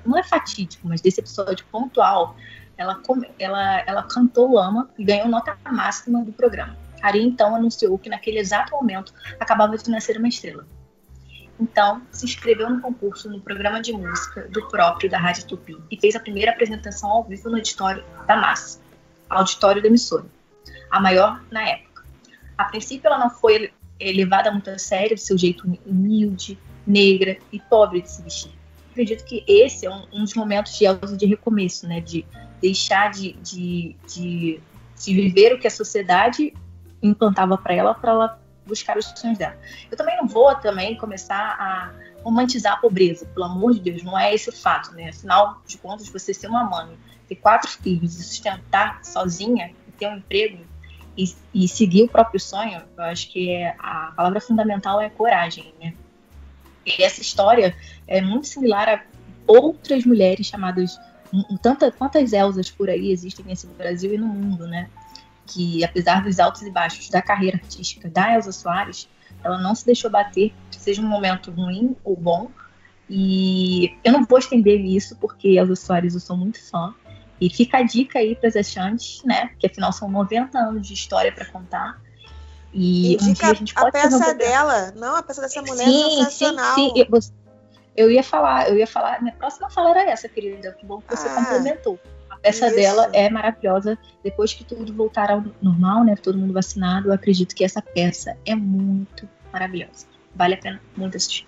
não 0.05 0.15
é 0.15 0.21
fatídico, 0.21 0.87
mas 0.87 1.01
desse 1.01 1.19
episódio 1.19 1.65
pontual, 1.71 2.35
ela, 2.77 3.01
ela, 3.39 3.79
ela 3.87 4.03
cantou 4.03 4.53
Lama 4.53 4.87
e 4.95 5.03
ganhou 5.03 5.27
nota 5.27 5.57
máxima 5.71 6.23
do 6.23 6.31
programa. 6.31 6.77
Ari 7.01 7.23
então 7.23 7.55
anunciou 7.55 7.97
que 7.97 8.09
naquele 8.09 8.37
exato 8.37 8.71
momento 8.73 9.11
acabava 9.39 9.75
de 9.75 9.89
nascer 9.89 10.17
uma 10.19 10.27
estrela. 10.27 10.67
Então, 11.59 12.03
se 12.11 12.25
inscreveu 12.25 12.69
no 12.69 12.79
concurso 12.79 13.27
no 13.27 13.41
programa 13.41 13.81
de 13.81 13.91
música 13.91 14.47
do 14.49 14.67
próprio 14.67 15.09
da 15.09 15.17
Rádio 15.17 15.47
Tupi 15.47 15.75
e 15.89 15.99
fez 15.99 16.15
a 16.15 16.19
primeira 16.19 16.51
apresentação 16.51 17.09
ao 17.09 17.23
vivo 17.23 17.49
no 17.49 17.55
auditório 17.55 18.03
da 18.27 18.37
Massa, 18.37 18.79
auditório 19.27 19.81
da 19.81 19.87
emissora, 19.87 20.25
a 20.91 20.99
maior 20.99 21.43
na 21.49 21.67
época. 21.67 21.86
A 22.57 22.65
princípio, 22.65 23.07
ela 23.07 23.19
não 23.19 23.29
foi 23.29 23.71
levada 23.99 24.51
muito 24.51 24.69
a 24.69 24.77
sério 24.77 25.15
do 25.15 25.19
seu 25.19 25.37
jeito 25.37 25.65
humilde, 25.85 26.57
negra 26.85 27.37
e 27.51 27.59
pobre 27.59 28.01
de 28.01 28.11
se 28.11 28.21
vestir. 28.21 28.51
Acredito 28.91 29.25
que 29.25 29.43
esse 29.47 29.85
é 29.85 29.91
um, 29.91 30.07
um 30.11 30.23
dos 30.23 30.33
momentos 30.33 30.77
de 30.77 30.85
Elsa 30.85 31.15
de 31.15 31.25
recomeço, 31.25 31.87
né? 31.87 32.01
De 32.01 32.25
deixar 32.61 33.11
de, 33.11 33.33
de, 33.33 33.95
de, 34.07 34.59
de 34.99 35.13
viver 35.13 35.53
o 35.53 35.59
que 35.59 35.67
a 35.67 35.71
sociedade 35.71 36.53
implantava 37.01 37.57
para 37.57 37.75
ela, 37.75 37.93
para 37.93 38.11
ela 38.11 38.41
buscar 38.65 38.97
os 38.97 39.05
sonhos 39.05 39.37
dela. 39.37 39.55
Eu 39.89 39.97
também 39.97 40.17
não 40.17 40.27
vou 40.27 40.53
também 40.55 40.97
começar 40.97 41.55
a 41.59 41.93
romantizar 42.23 42.73
a 42.73 42.77
pobreza, 42.77 43.25
pelo 43.27 43.45
amor 43.45 43.73
de 43.73 43.79
Deus, 43.79 44.03
não 44.03 44.17
é 44.17 44.33
esse 44.33 44.49
o 44.49 44.53
fato, 44.53 44.91
né? 44.93 45.09
Afinal 45.09 45.61
de 45.65 45.77
contas, 45.77 46.09
você 46.09 46.33
ser 46.33 46.47
uma 46.47 46.63
mãe, 46.63 46.97
ter 47.27 47.35
quatro 47.35 47.69
filhos 47.69 48.19
e 48.19 48.23
sustentar 48.23 49.03
sozinha, 49.03 49.73
ter 49.97 50.07
um 50.07 50.17
emprego 50.17 50.63
e, 51.17 51.35
e, 51.53 51.67
seguir 51.67 52.03
o 52.03 52.07
próprio 52.07 52.39
sonho, 52.39 52.81
eu 52.95 53.03
acho 53.03 53.31
que 53.31 53.49
é, 53.49 53.75
a 53.79 54.13
palavra 54.15 54.39
fundamental 54.39 55.01
é 55.01 55.09
coragem, 55.09 55.73
né? 55.81 55.93
E 56.85 57.03
essa 57.03 57.21
história 57.21 57.75
é 58.07 58.21
muito 58.21 58.47
similar 58.47 58.87
a 58.87 59.01
outras 59.47 60.05
mulheres 60.05 60.47
chamadas 60.47 60.99
tanta, 61.61 61.91
quantas 61.91 62.33
Elsas 62.33 62.69
por 62.69 62.89
aí 62.89 63.11
existem 63.11 63.45
nesse 63.45 63.67
Brasil 63.67 64.13
e 64.13 64.17
no 64.17 64.27
mundo, 64.27 64.67
né? 64.67 64.89
Que 65.45 65.83
apesar 65.83 66.23
dos 66.23 66.39
altos 66.39 66.61
e 66.61 66.71
baixos 66.71 67.09
da 67.09 67.21
carreira 67.21 67.57
artística 67.57 68.09
da 68.09 68.33
Elsa 68.33 68.51
Soares, 68.51 69.09
ela 69.43 69.57
não 69.57 69.75
se 69.75 69.85
deixou 69.85 70.09
bater, 70.09 70.53
seja 70.71 71.01
um 71.01 71.07
momento 71.07 71.51
ruim 71.51 71.95
ou 72.03 72.15
bom. 72.15 72.51
E 73.09 73.95
eu 74.03 74.11
não 74.11 74.25
vou 74.25 74.39
estender 74.39 74.79
isso, 74.81 75.15
porque 75.17 75.57
Elsa 75.57 75.75
Soares 75.75 76.13
eu 76.13 76.19
sou 76.19 76.37
muito 76.37 76.61
fã. 76.69 76.93
E 77.39 77.49
fica 77.49 77.77
a 77.77 77.83
dica 77.83 78.19
aí 78.19 78.35
para 78.35 78.49
as 78.49 78.55
achantes, 78.55 79.23
né? 79.23 79.51
Que 79.59 79.67
afinal 79.67 79.91
são 79.91 80.09
90 80.09 80.57
anos 80.57 80.87
de 80.87 80.93
história 80.93 81.31
para 81.31 81.45
contar. 81.45 82.01
E 82.73 83.13
Indica 83.13 83.29
um 83.29 83.33
dia 83.33 83.49
a 83.49 83.53
gente 83.53 83.73
pode 83.73 83.87
a 83.87 83.91
peça 83.91 84.17
um 84.17 84.37
dela, 84.37 84.93
não, 84.95 85.15
a 85.15 85.23
peça 85.23 85.41
dessa 85.41 85.61
mulher 85.61 85.85
sim, 85.85 86.05
é 86.05 86.09
sensacional. 86.25 86.75
Sim, 86.75 86.91
sim. 86.95 87.31
Eu 87.95 88.11
ia 88.11 88.21
falar, 88.21 88.69
eu 88.69 88.77
ia 88.77 88.85
falar, 88.85 89.21
minha 89.21 89.33
próxima 89.33 89.69
fala 89.69 89.89
era 89.89 90.11
essa, 90.11 90.29
querida. 90.29 90.71
Que 90.73 90.85
bom 90.85 91.01
que 91.01 91.15
você 91.15 91.27
ah, 91.27 91.35
complementou. 91.35 91.99
A 92.29 92.37
peça 92.37 92.67
isso. 92.67 92.75
dela 92.75 93.09
é 93.13 93.29
maravilhosa. 93.29 93.97
Depois 94.23 94.53
que 94.53 94.63
tudo 94.63 94.93
voltar 94.93 95.31
ao 95.31 95.43
normal, 95.59 96.03
né? 96.03 96.15
Todo 96.15 96.37
mundo 96.37 96.53
vacinado, 96.53 97.09
eu 97.09 97.13
acredito 97.13 97.55
que 97.55 97.63
essa 97.63 97.81
peça 97.81 98.37
é 98.45 98.55
muito 98.55 99.27
maravilhosa. 99.51 100.05
Vale 100.35 100.53
a 100.53 100.57
pena 100.57 100.81
muito 100.95 101.17
assistir. 101.17 101.47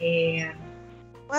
É... 0.00 0.54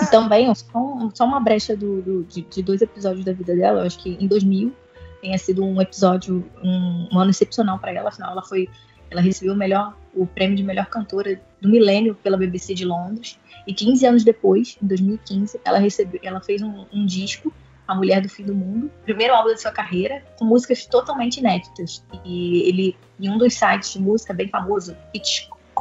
E 0.02 0.10
também, 0.10 0.52
só, 0.54 1.10
só 1.14 1.24
uma 1.24 1.40
brecha 1.40 1.76
do, 1.76 2.02
do 2.02 2.24
de, 2.24 2.42
de, 2.42 2.62
dois 2.62 2.82
episódios 2.82 3.24
da 3.24 3.32
vida 3.32 3.54
dela, 3.54 3.80
eu 3.80 3.86
acho 3.86 3.98
que 3.98 4.16
em 4.20 4.26
2000 4.26 4.74
tenha 5.20 5.38
sido 5.38 5.64
um 5.64 5.80
episódio, 5.80 6.44
um, 6.62 7.08
um 7.12 7.18
ano 7.18 7.30
excepcional 7.30 7.78
para 7.78 7.92
ela, 7.92 8.08
afinal 8.08 8.32
ela 8.32 8.42
foi, 8.42 8.68
ela 9.10 9.20
recebeu 9.20 9.54
o 9.54 9.56
melhor, 9.56 9.96
o 10.14 10.26
prêmio 10.26 10.56
de 10.56 10.62
melhor 10.62 10.86
cantora 10.86 11.40
do 11.60 11.68
milênio 11.68 12.14
pela 12.16 12.36
BBC 12.36 12.74
de 12.74 12.84
Londres, 12.84 13.38
e 13.66 13.72
15 13.72 14.06
anos 14.06 14.24
depois, 14.24 14.76
em 14.82 14.86
2015, 14.86 15.60
ela 15.64 15.78
recebeu, 15.78 16.20
ela 16.22 16.40
fez 16.40 16.60
um, 16.60 16.84
um 16.92 17.06
disco 17.06 17.52
a 17.86 17.94
Mulher 17.94 18.20
do 18.22 18.28
Fim 18.28 18.44
do 18.44 18.54
Mundo, 18.54 18.90
primeiro 19.04 19.34
álbum 19.34 19.50
da 19.50 19.56
sua 19.56 19.70
carreira, 19.70 20.22
com 20.38 20.44
músicas 20.44 20.86
totalmente 20.86 21.38
inéditas. 21.38 22.02
E 22.24 22.62
ele, 22.68 22.96
em 23.20 23.30
um 23.30 23.36
dos 23.36 23.54
sites 23.54 23.92
de 23.92 24.00
música 24.00 24.32
bem 24.32 24.48
famoso, 24.48 24.96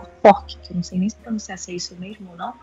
Pitchfork, 0.04 0.58
que 0.60 0.72
eu 0.72 0.76
não 0.76 0.84
sei 0.84 1.00
nem 1.00 1.10
se 1.10 1.16
pronunciar 1.18 1.58
se 1.58 1.72
é 1.72 1.76
isso 1.76 1.96
mesmo 1.96 2.32
ou 2.32 2.38
não, 2.38 2.54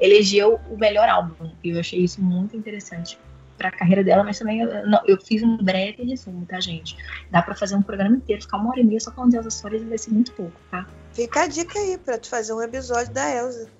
elegeu 0.00 0.60
o 0.70 0.76
melhor 0.76 1.08
álbum. 1.08 1.50
E 1.62 1.70
eu 1.70 1.80
achei 1.80 2.00
isso 2.00 2.20
muito 2.22 2.56
interessante 2.56 3.18
para 3.56 3.68
a 3.68 3.72
carreira 3.72 4.04
dela, 4.04 4.22
mas 4.22 4.38
também 4.38 4.60
eu, 4.60 4.86
não, 4.86 5.00
eu, 5.06 5.18
fiz 5.18 5.42
um 5.42 5.56
breve 5.56 6.04
resumo, 6.04 6.44
tá, 6.46 6.60
gente? 6.60 6.96
Dá 7.30 7.40
para 7.42 7.54
fazer 7.54 7.74
um 7.74 7.82
programa 7.82 8.16
inteiro, 8.16 8.42
ficar 8.42 8.58
uma 8.58 8.70
hora 8.70 8.80
e 8.80 8.84
meia 8.84 9.00
só 9.00 9.10
falando 9.10 9.30
de 9.30 9.36
Elsa 9.38 9.50
Soares 9.50 9.82
vai 9.82 9.98
ser 9.98 10.10
muito 10.10 10.32
pouco, 10.32 10.52
tá? 10.70 10.86
Fica 11.12 11.42
a 11.42 11.46
dica 11.46 11.78
aí 11.78 11.96
para 11.98 12.18
tu 12.18 12.28
fazer 12.28 12.52
um 12.52 12.62
episódio 12.62 13.12
da 13.12 13.30
Elsa. 13.30 13.70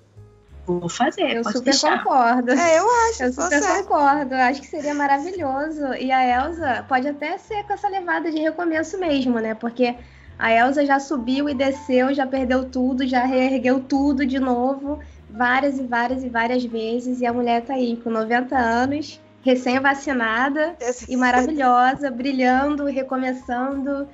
Vou 0.65 0.89
fazer, 0.89 1.37
eu 1.37 1.45
super 1.45 1.61
deixar. 1.61 2.03
concordo. 2.03 2.51
É, 2.51 2.77
eu 2.77 2.85
acho. 3.07 3.23
Eu 3.23 3.31
super 3.31 3.61
você. 3.61 3.83
concordo. 3.83 4.35
Acho 4.35 4.59
que 4.59 4.67
seria 4.67 4.93
maravilhoso. 4.93 5.93
E 5.93 6.11
a 6.11 6.45
Elsa 6.45 6.85
pode 6.89 7.07
até 7.07 7.37
ser 7.37 7.63
com 7.63 7.71
essa 7.71 7.87
levada 7.87 8.29
de 8.29 8.37
recomeço 8.41 8.99
mesmo, 8.99 9.39
né? 9.39 9.55
Porque 9.55 9.95
a 10.37 10.51
Elsa 10.51 10.85
já 10.85 10.99
subiu 10.99 11.49
e 11.49 11.53
desceu, 11.53 12.13
já 12.13 12.27
perdeu 12.27 12.65
tudo, 12.65 13.07
já 13.07 13.25
reergueu 13.25 13.79
tudo 13.79 14.25
de 14.25 14.39
novo, 14.39 14.99
várias 15.29 15.79
e 15.79 15.83
várias 15.83 16.23
e 16.23 16.29
várias 16.29 16.63
vezes. 16.63 17.21
E 17.21 17.25
a 17.25 17.33
mulher 17.33 17.63
tá 17.65 17.73
aí 17.73 17.97
com 17.97 18.09
90 18.09 18.55
anos, 18.55 19.19
recém-vacinada 19.41 20.75
e 21.07 21.17
maravilhosa, 21.17 22.11
brilhando, 22.11 22.85
recomeçando 22.85 24.07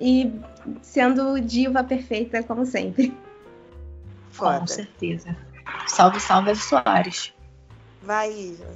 e 0.00 0.32
sendo 0.82 1.40
diva 1.40 1.84
perfeita, 1.84 2.42
como 2.42 2.66
sempre. 2.66 3.16
Foda. 4.30 4.60
Com 4.60 4.66
certeza. 4.66 5.36
Salve, 5.86 6.20
salve 6.20 6.56
Soares. 6.56 7.32
Vai, 8.02 8.32
Isa. 8.32 8.66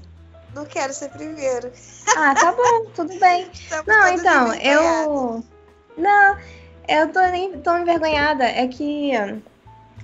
Não 0.54 0.66
quero 0.66 0.92
ser 0.92 1.08
primeiro. 1.10 1.72
Ah, 2.16 2.34
tá 2.34 2.52
bom, 2.52 2.86
tudo 2.94 3.18
bem. 3.18 3.48
Estamos 3.52 3.86
não, 3.86 4.08
então, 4.08 4.54
eu. 4.54 5.44
Não, 5.96 6.36
eu 6.92 7.12
tô 7.12 7.20
nem 7.20 7.60
tão 7.60 7.80
envergonhada. 7.80 8.44
É 8.44 8.66
que, 8.66 9.12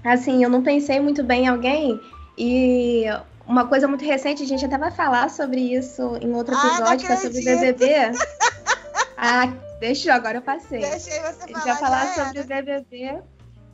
assim, 0.04 0.42
eu 0.42 0.50
não 0.50 0.62
pensei 0.62 1.00
muito 1.00 1.22
bem 1.22 1.44
em 1.44 1.48
alguém 1.48 2.00
e 2.36 3.04
uma 3.46 3.66
coisa 3.66 3.88
muito 3.88 4.04
recente, 4.04 4.42
a 4.42 4.46
gente 4.46 4.64
até 4.64 4.76
vai 4.76 4.90
falar 4.90 5.30
sobre 5.30 5.60
isso 5.60 6.16
em 6.20 6.34
outro 6.34 6.54
episódio, 6.54 7.06
que 7.06 7.12
é 7.12 7.16
sobre 7.16 7.40
o 7.40 7.44
BBB. 7.44 7.94
ah, 9.16 9.46
deixa 9.80 10.10
eu, 10.10 10.14
agora 10.14 10.38
eu 10.38 10.42
passei. 10.42 10.80
Deixei 10.80 11.18
você 11.20 11.22
falar. 11.22 11.42
A 11.42 11.46
gente 11.46 11.64
vai 11.64 11.76
falar 11.76 12.14
sobre 12.14 12.40
o 12.40 12.44
BBB. 12.44 13.22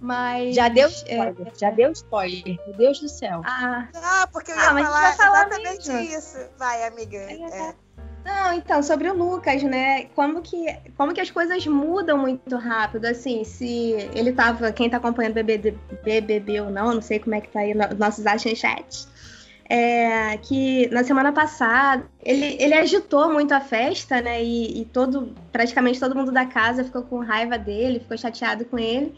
Mas. 0.00 0.54
Já 0.54 0.68
deu 0.68 0.88
spoiler. 0.88 1.48
É... 1.48 1.58
Já 1.58 1.70
deu 1.70 1.90
spoiler. 1.92 2.58
Meu 2.66 2.76
Deus 2.76 3.00
do 3.00 3.08
céu. 3.08 3.40
Ah, 3.44 3.88
ah 3.94 4.28
porque 4.30 4.52
eu 4.52 4.56
ia 4.56 4.62
ah, 4.62 4.66
falar, 4.66 5.12
falar 5.14 5.46
exatamente 5.46 5.90
mesmo. 5.90 6.18
isso. 6.18 6.38
Vai, 6.58 6.86
amiga. 6.86 7.16
É. 7.16 7.70
É. 7.70 7.74
Não, 8.24 8.54
então, 8.54 8.82
sobre 8.82 9.10
o 9.10 9.14
Lucas, 9.14 9.62
né? 9.62 10.06
Como 10.14 10.40
que, 10.40 10.64
como 10.96 11.12
que 11.12 11.20
as 11.20 11.30
coisas 11.30 11.66
mudam 11.66 12.16
muito 12.16 12.56
rápido, 12.56 13.04
assim, 13.04 13.44
se 13.44 13.92
ele 14.14 14.32
tava, 14.32 14.72
quem 14.72 14.88
tá 14.88 14.96
acompanhando 14.96 15.34
BBB, 15.34 15.76
BBB 16.02 16.60
ou 16.62 16.70
não, 16.70 16.94
não 16.94 17.02
sei 17.02 17.18
como 17.18 17.34
é 17.34 17.40
que 17.42 17.48
tá 17.48 17.60
aí 17.60 17.74
no, 17.74 17.86
nossos 17.98 18.26
achem 18.26 18.56
chat, 18.56 19.06
é, 19.68 20.38
que 20.38 20.88
na 20.88 21.04
semana 21.04 21.32
passada 21.32 22.04
ele, 22.22 22.56
ele 22.58 22.72
agitou 22.72 23.30
muito 23.30 23.52
a 23.52 23.60
festa, 23.60 24.22
né? 24.22 24.42
E, 24.42 24.80
e, 24.80 24.84
todo, 24.86 25.34
praticamente 25.52 26.00
todo 26.00 26.14
mundo 26.14 26.32
da 26.32 26.46
casa 26.46 26.82
ficou 26.82 27.02
com 27.02 27.18
raiva 27.18 27.58
dele, 27.58 28.00
ficou 28.00 28.16
chateado 28.16 28.64
com 28.64 28.78
ele. 28.78 29.14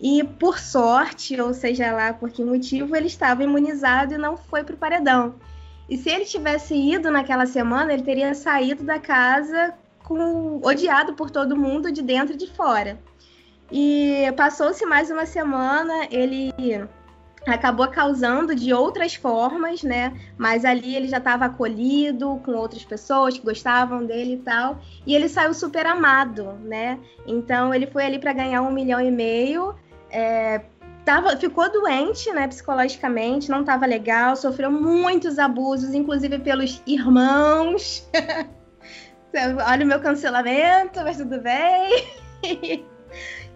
E 0.00 0.24
por 0.24 0.58
sorte, 0.58 1.38
ou 1.40 1.52
seja 1.52 1.92
lá 1.92 2.12
por 2.12 2.30
que 2.30 2.42
motivo, 2.42 2.96
ele 2.96 3.06
estava 3.06 3.44
imunizado 3.44 4.14
e 4.14 4.18
não 4.18 4.36
foi 4.36 4.64
pro 4.64 4.76
paredão. 4.76 5.34
E 5.90 5.96
se 5.96 6.08
ele 6.08 6.24
tivesse 6.24 6.74
ido 6.74 7.10
naquela 7.10 7.46
semana, 7.46 7.92
ele 7.92 8.04
teria 8.04 8.32
saído 8.32 8.84
da 8.84 9.00
casa 9.00 9.74
com 10.04 10.60
odiado 10.64 11.14
por 11.14 11.30
todo 11.30 11.56
mundo 11.56 11.90
de 11.90 12.00
dentro 12.00 12.34
e 12.34 12.38
de 12.38 12.46
fora. 12.46 12.96
E 13.72 14.32
passou-se 14.36 14.86
mais 14.86 15.10
uma 15.10 15.26
semana, 15.26 16.06
ele 16.10 16.52
acabou 17.46 17.88
causando 17.88 18.54
de 18.54 18.72
outras 18.72 19.14
formas, 19.14 19.82
né? 19.82 20.16
Mas 20.38 20.64
ali 20.64 20.94
ele 20.94 21.08
já 21.08 21.18
estava 21.18 21.46
acolhido 21.46 22.40
com 22.44 22.52
outras 22.52 22.84
pessoas 22.84 23.36
que 23.36 23.44
gostavam 23.44 24.04
dele 24.04 24.34
e 24.34 24.38
tal, 24.38 24.78
e 25.06 25.14
ele 25.14 25.28
saiu 25.28 25.54
super 25.54 25.86
amado, 25.86 26.52
né? 26.62 26.98
Então 27.26 27.74
ele 27.74 27.86
foi 27.86 28.04
ali 28.04 28.18
para 28.18 28.32
ganhar 28.32 28.62
um 28.62 28.70
milhão 28.70 29.00
e 29.00 29.10
meio. 29.10 29.74
É, 30.10 30.60
tava, 31.04 31.36
ficou 31.36 31.70
doente, 31.70 32.30
né, 32.32 32.46
psicologicamente, 32.48 33.50
não 33.50 33.60
estava 33.60 33.86
legal, 33.86 34.36
sofreu 34.36 34.70
muitos 34.70 35.38
abusos, 35.38 35.94
inclusive 35.94 36.38
pelos 36.38 36.82
irmãos. 36.86 38.08
Olha 39.66 39.84
o 39.84 39.88
meu 39.88 40.00
cancelamento, 40.00 41.00
mas 41.02 41.16
tudo 41.16 41.40
bem. 41.40 42.08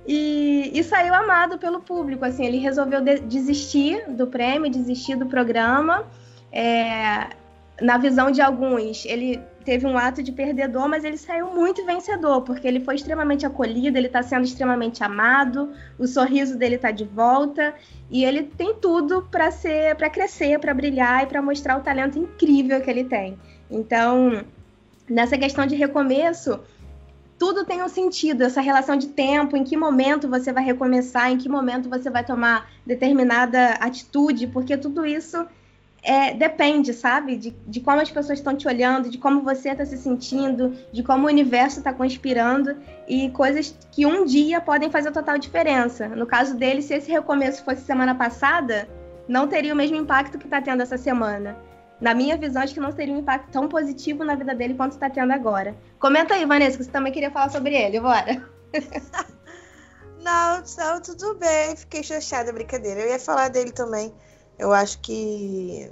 e, 0.07 0.71
e, 0.73 0.85
saiu 0.85 1.15
amado 1.15 1.59
pelo 1.59 1.81
público. 1.81 2.25
Assim, 2.25 2.47
ele 2.47 2.59
resolveu 2.59 3.01
de 3.01 3.19
desistir 3.21 4.09
do 4.11 4.27
prêmio, 4.27 4.71
desistir 4.71 5.17
do 5.17 5.27
programa. 5.27 6.07
É, 6.53 7.31
na 7.81 7.99
visão 7.99 8.31
de 8.31 8.41
alguns, 8.41 9.05
ele 9.05 9.43
teve 9.65 9.87
um 9.87 9.97
ato 9.97 10.23
de 10.23 10.31
perdedor, 10.31 10.89
mas 10.89 11.05
ele 11.05 11.17
saiu 11.17 11.53
muito 11.53 11.85
vencedor, 11.85 12.43
porque 12.43 12.69
ele 12.69 12.81
foi 12.81 12.97
extremamente 12.97 13.47
acolhido, 13.47 13.97
ele 13.97 14.07
está 14.07 14.23
sendo 14.23 14.45
extremamente 14.45 15.03
amado, 15.03 15.73
o 15.99 16.07
sorriso 16.07 16.57
dele 16.57 16.75
está 16.77 16.91
de 16.91 17.05
volta 17.05 17.75
e 18.11 18.25
ele 18.25 18.43
tem 18.43 18.75
tudo 18.75 19.23
para 19.23 19.51
ser, 19.51 19.95
para 19.97 20.11
crescer, 20.11 20.59
para 20.59 20.75
brilhar 20.75 21.25
e 21.25 21.27
para 21.27 21.41
mostrar 21.41 21.79
o 21.79 21.81
talento 21.81 22.19
incrível 22.19 22.81
que 22.81 22.91
ele 22.91 23.05
tem. 23.05 23.39
Então, 23.71 24.45
nessa 25.09 25.39
questão 25.39 25.67
de 25.67 25.75
recomeço, 25.75 26.61
tudo 27.39 27.65
tem 27.65 27.83
um 27.83 27.89
sentido, 27.89 28.43
essa 28.43 28.61
relação 28.61 28.97
de 28.97 29.09
tempo, 29.09 29.57
em 29.57 29.65
que 29.65 29.77
momento 29.77 30.29
você 30.29 30.53
vai 30.53 30.65
recomeçar, 30.65 31.31
em 31.31 31.39
que 31.39 31.49
momento 31.49 31.89
você 31.89 32.09
vai 32.11 32.25
tomar 32.25 32.71
determinada 32.87 33.71
atitude, 33.81 34.47
porque 34.47 34.77
tudo 34.77 35.05
isso 35.05 35.45
é, 36.05 36.35
depende, 36.35 36.93
sabe? 36.93 37.37
De, 37.37 37.51
de 37.67 37.81
como 37.81 37.99
as 37.99 38.11
pessoas 38.11 38.39
estão 38.39 38.55
te 38.55 38.69
olhando, 38.69 39.09
de 39.09 39.17
como 39.17 39.41
você 39.41 39.71
está 39.71 39.87
se 39.87 39.97
sentindo, 39.97 40.77
de 40.93 41.03
como 41.03 41.25
o 41.25 41.31
universo 41.31 41.79
está 41.79 41.95
conspirando 41.95 42.77
e 43.09 43.31
coisas 43.31 43.75
que 43.91 44.05
um 44.05 44.27
dia 44.27 44.61
podem 44.61 44.91
fazer 44.91 45.11
total 45.13 45.39
diferença. 45.39 46.07
No 46.09 46.27
caso 46.27 46.55
dele, 46.57 46.83
se 46.83 46.93
esse 46.93 47.11
recomeço 47.11 47.65
fosse 47.65 47.81
semana 47.81 48.15
passada, 48.15 48.87
não 49.27 49.49
teria 49.49 49.73
o 49.73 49.77
mesmo 49.77 49.97
impacto 49.97 50.39
que 50.39 50.45
está 50.45 50.61
tendo 50.61 50.83
essa 50.83 50.99
semana. 50.99 51.57
Na 51.99 52.13
minha 52.13 52.37
visão, 52.37 52.61
acho 52.61 52.75
que 52.75 52.81
não 52.81 52.93
teria 52.93 53.15
um 53.15 53.21
impacto 53.21 53.51
tão 53.51 53.67
positivo 53.67 54.25
na 54.25 54.35
vida 54.35 54.55
dele 54.55 54.75
quanto 54.75 54.93
está 54.93 55.09
tendo 55.09 55.33
agora. 55.33 55.75
Comenta 55.99 56.35
aí, 56.35 56.45
Vanessa, 56.45 56.77
que 56.77 56.85
você 56.85 56.91
também 56.91 57.13
queria 57.15 57.31
falar 57.31 57.49
sobre 57.49 57.75
ele, 57.75 57.99
bora. 57.99 58.47
não, 60.21 60.63
não, 60.77 61.01
tudo 61.01 61.35
bem. 61.37 61.75
Fiquei 61.77 62.03
chateada, 62.03 62.53
brincadeira. 62.53 63.01
Eu 63.01 63.09
ia 63.09 63.19
falar 63.19 63.49
dele 63.49 63.73
também. 63.73 64.13
Eu 64.59 64.73
acho 64.73 64.99
que 65.01 65.91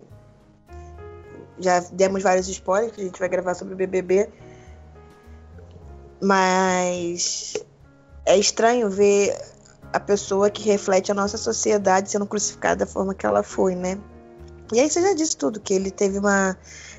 já 1.58 1.80
demos 1.92 2.22
vários 2.22 2.48
spoilers 2.48 2.92
que 2.92 3.00
a 3.00 3.04
gente 3.04 3.18
vai 3.18 3.28
gravar 3.28 3.54
sobre 3.54 3.74
o 3.74 3.76
BBB. 3.76 4.28
Mas 6.20 7.54
é 8.24 8.36
estranho 8.36 8.88
ver 8.88 9.36
a 9.92 10.00
pessoa 10.00 10.50
que 10.50 10.62
reflete 10.62 11.10
a 11.10 11.14
nossa 11.14 11.36
sociedade 11.36 12.10
sendo 12.10 12.26
crucificada 12.26 12.84
da 12.84 12.86
forma 12.86 13.14
que 13.14 13.26
ela 13.26 13.42
foi, 13.42 13.74
né? 13.74 13.98
E 14.72 14.80
aí 14.80 14.88
você 14.88 15.02
já 15.02 15.12
disse 15.12 15.36
tudo, 15.36 15.60
que 15.60 15.74
ele 15.74 15.90
teve 15.90 16.18
uma 16.18 16.56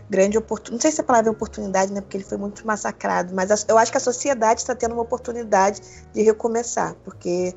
grande 0.09 0.37
oportunidade. 0.37 0.73
Não 0.73 0.81
sei 0.81 0.91
se 0.91 1.01
a 1.01 1.03
palavra 1.03 1.29
é 1.29 1.31
oportunidade, 1.31 1.91
né? 1.91 2.01
Porque 2.01 2.17
ele 2.17 2.23
foi 2.23 2.37
muito 2.37 2.65
massacrado, 2.67 3.33
mas 3.33 3.65
eu 3.67 3.77
acho 3.77 3.91
que 3.91 3.97
a 3.97 4.01
sociedade 4.01 4.61
está 4.61 4.75
tendo 4.75 4.93
uma 4.93 5.01
oportunidade 5.01 5.81
de 6.13 6.21
recomeçar, 6.21 6.95
porque 7.03 7.55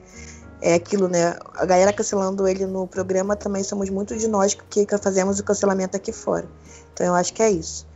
é 0.61 0.75
aquilo, 0.75 1.09
né? 1.09 1.37
A 1.55 1.67
galera 1.67 1.93
cancelando 1.93 2.47
ele 2.47 2.67
no 2.67 2.87
programa 2.87 3.37
também 3.37 3.63
somos 3.63 3.91
muito 3.91 4.17
de 4.17 4.29
nós 4.29 4.55
que 4.55 4.87
fazemos 4.99 5.39
o 5.39 5.45
cancelamento 5.45 5.97
aqui 5.97 6.13
fora. 6.13 6.49
Então 6.93 7.07
eu 7.07 7.15
acho 7.15 7.33
que 7.33 7.43
é 7.43 7.51
isso. 7.51 7.87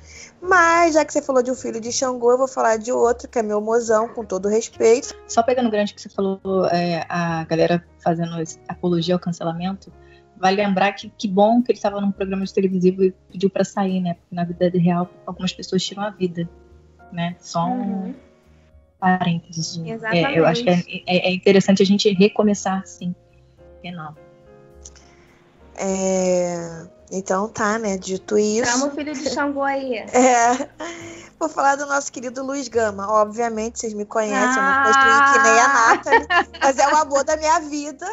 Mas, 0.42 0.94
já 0.94 1.04
que 1.04 1.12
você 1.12 1.20
falou 1.20 1.42
de 1.42 1.50
um 1.50 1.54
filho 1.54 1.80
de 1.80 1.92
Xangô, 1.92 2.32
eu 2.32 2.38
vou 2.38 2.48
falar 2.48 2.78
de 2.78 2.90
outro, 2.90 3.28
que 3.28 3.38
é 3.38 3.42
meu 3.42 3.60
mozão, 3.60 4.08
com 4.08 4.24
todo 4.24 4.48
respeito. 4.48 5.14
Só 5.28 5.42
pegando 5.42 5.68
o 5.68 5.70
grande 5.70 5.92
que 5.92 6.00
você 6.00 6.08
falou, 6.08 6.40
é, 6.70 7.04
a 7.08 7.44
galera 7.44 7.84
fazendo 8.02 8.42
apologia 8.66 9.14
ao 9.14 9.20
cancelamento, 9.20 9.92
vale 10.38 10.56
lembrar 10.56 10.92
que 10.92 11.10
que 11.10 11.28
bom 11.28 11.62
que 11.62 11.72
ele 11.72 11.78
estava 11.78 12.00
num 12.00 12.10
programa 12.10 12.44
de 12.44 12.54
televisivo 12.54 13.04
e 13.04 13.10
pediu 13.30 13.50
para 13.50 13.64
sair, 13.64 14.00
né? 14.00 14.14
Porque 14.14 14.34
na 14.34 14.44
vida 14.44 14.70
real, 14.78 15.10
algumas 15.26 15.52
pessoas 15.52 15.84
tiram 15.84 16.04
a 16.04 16.10
vida, 16.10 16.48
né? 17.12 17.36
Só 17.38 17.66
um. 17.66 18.06
Uhum 18.06 18.29
parênteses. 19.00 19.80
É, 20.12 20.38
eu 20.38 20.46
acho 20.46 20.62
que 20.62 20.70
é, 20.70 20.84
é, 21.06 21.28
é, 21.28 21.32
interessante 21.32 21.82
a 21.82 21.86
gente 21.86 22.12
recomeçar, 22.12 22.86
sim. 22.86 23.14
Penal. 23.82 24.14
É, 25.76 26.86
então 27.10 27.48
tá, 27.48 27.78
né? 27.78 27.96
Dito 27.96 28.38
isso. 28.38 28.70
Chama 28.70 28.86
o 28.86 28.90
filho 28.90 29.14
de 29.14 29.30
Xangô 29.30 29.62
aí. 29.62 30.04
É. 30.12 30.68
Vou 31.38 31.48
falar 31.48 31.76
do 31.76 31.86
nosso 31.86 32.12
querido 32.12 32.44
Luiz 32.44 32.68
Gama. 32.68 33.10
Obviamente, 33.10 33.80
vocês 33.80 33.94
me 33.94 34.04
conhecem, 34.04 34.38
ah. 34.38 34.56
eu 34.56 34.62
não 34.62 34.84
construí 34.84 35.32
que 35.32 35.48
nem 35.48 35.58
a 35.58 35.68
Nathalie, 35.68 36.48
mas 36.60 36.78
é 36.78 36.86
o 36.86 36.96
amor 36.96 37.24
da 37.24 37.36
minha 37.38 37.60
vida. 37.60 38.06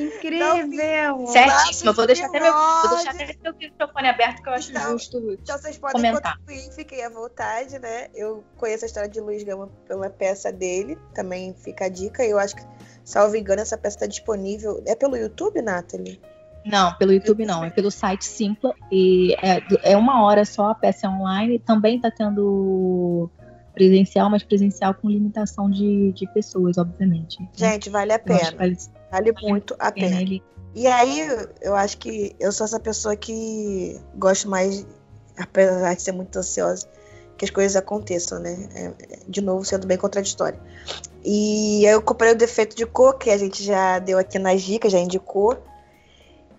Incrível! 0.00 1.26
Certíssimo. 1.26 1.92
Vou 1.92 2.06
deixar, 2.06 2.26
até 2.26 2.40
meu, 2.40 2.52
vou 2.52 2.96
deixar 2.96 3.10
até 3.10 3.36
meu 3.42 3.54
microfone 3.54 4.08
aberto, 4.08 4.42
que 4.42 4.48
eu 4.48 4.52
acho 4.52 4.70
então, 4.70 4.92
justo 4.92 5.32
então 5.32 5.58
vocês 5.58 5.78
podem 5.78 6.00
comentar. 6.00 6.38
Contribuir, 6.38 6.72
fiquem 6.72 7.04
à 7.04 7.10
vontade, 7.10 7.78
né? 7.78 8.08
Eu 8.14 8.44
conheço 8.56 8.84
a 8.84 8.86
história 8.86 9.08
de 9.08 9.20
Luiz 9.20 9.42
Gama 9.42 9.68
pela 9.86 10.08
peça 10.08 10.52
dele, 10.52 10.98
também 11.14 11.54
fica 11.54 11.86
a 11.86 11.88
dica. 11.88 12.24
Eu 12.24 12.38
acho 12.38 12.56
que, 12.56 12.62
salvo 13.04 13.36
engano, 13.36 13.60
essa 13.60 13.76
peça 13.76 13.96
está 13.96 14.06
disponível. 14.06 14.82
É 14.86 14.94
pelo 14.94 15.16
YouTube, 15.16 15.60
Nathalie? 15.62 16.20
Não, 16.64 16.92
pelo 16.94 17.12
YouTube 17.12 17.46
não, 17.46 17.64
é 17.64 17.70
pelo 17.70 17.90
site 17.90 18.24
Simpla. 18.24 18.74
E 18.90 19.34
é, 19.34 19.92
é 19.92 19.96
uma 19.96 20.24
hora 20.24 20.44
só, 20.44 20.70
a 20.70 20.74
peça 20.74 21.06
é 21.06 21.10
online. 21.10 21.58
Também 21.58 21.96
está 21.96 22.10
tendo 22.10 23.30
presencial, 23.72 24.28
mas 24.28 24.42
presencial 24.42 24.94
com 24.94 25.08
limitação 25.08 25.70
de, 25.70 26.12
de 26.12 26.26
pessoas, 26.32 26.76
obviamente. 26.76 27.38
Gente, 27.54 27.88
vale 27.88 28.12
a 28.12 28.18
pena. 28.18 28.52
Vale, 28.56 28.76
vale, 29.10 29.32
muito 29.42 29.74
a 29.78 29.90
pena. 29.90 30.20
Ele... 30.20 30.42
E 30.74 30.86
aí, 30.86 31.28
eu 31.60 31.74
acho 31.74 31.98
que 31.98 32.34
eu 32.38 32.52
sou 32.52 32.64
essa 32.64 32.78
pessoa 32.78 33.16
que 33.16 34.00
gosto 34.14 34.48
mais, 34.48 34.86
apesar 35.36 35.94
de 35.94 36.02
ser 36.02 36.12
muito 36.12 36.38
ansiosa, 36.38 36.86
que 37.36 37.44
as 37.44 37.50
coisas 37.50 37.74
aconteçam, 37.74 38.38
né? 38.38 38.68
É, 38.74 38.92
de 39.26 39.40
novo, 39.40 39.64
sendo 39.64 39.86
bem 39.86 39.96
contraditório. 39.96 40.60
E 41.24 41.84
eu 41.84 42.00
comprei 42.00 42.32
o 42.32 42.36
defeito 42.36 42.76
de 42.76 42.86
cor, 42.86 43.18
que 43.18 43.30
a 43.30 43.38
gente 43.38 43.64
já 43.64 43.98
deu 43.98 44.18
aqui 44.18 44.38
nas 44.38 44.62
dicas, 44.62 44.92
já 44.92 44.98
indicou. 44.98 45.56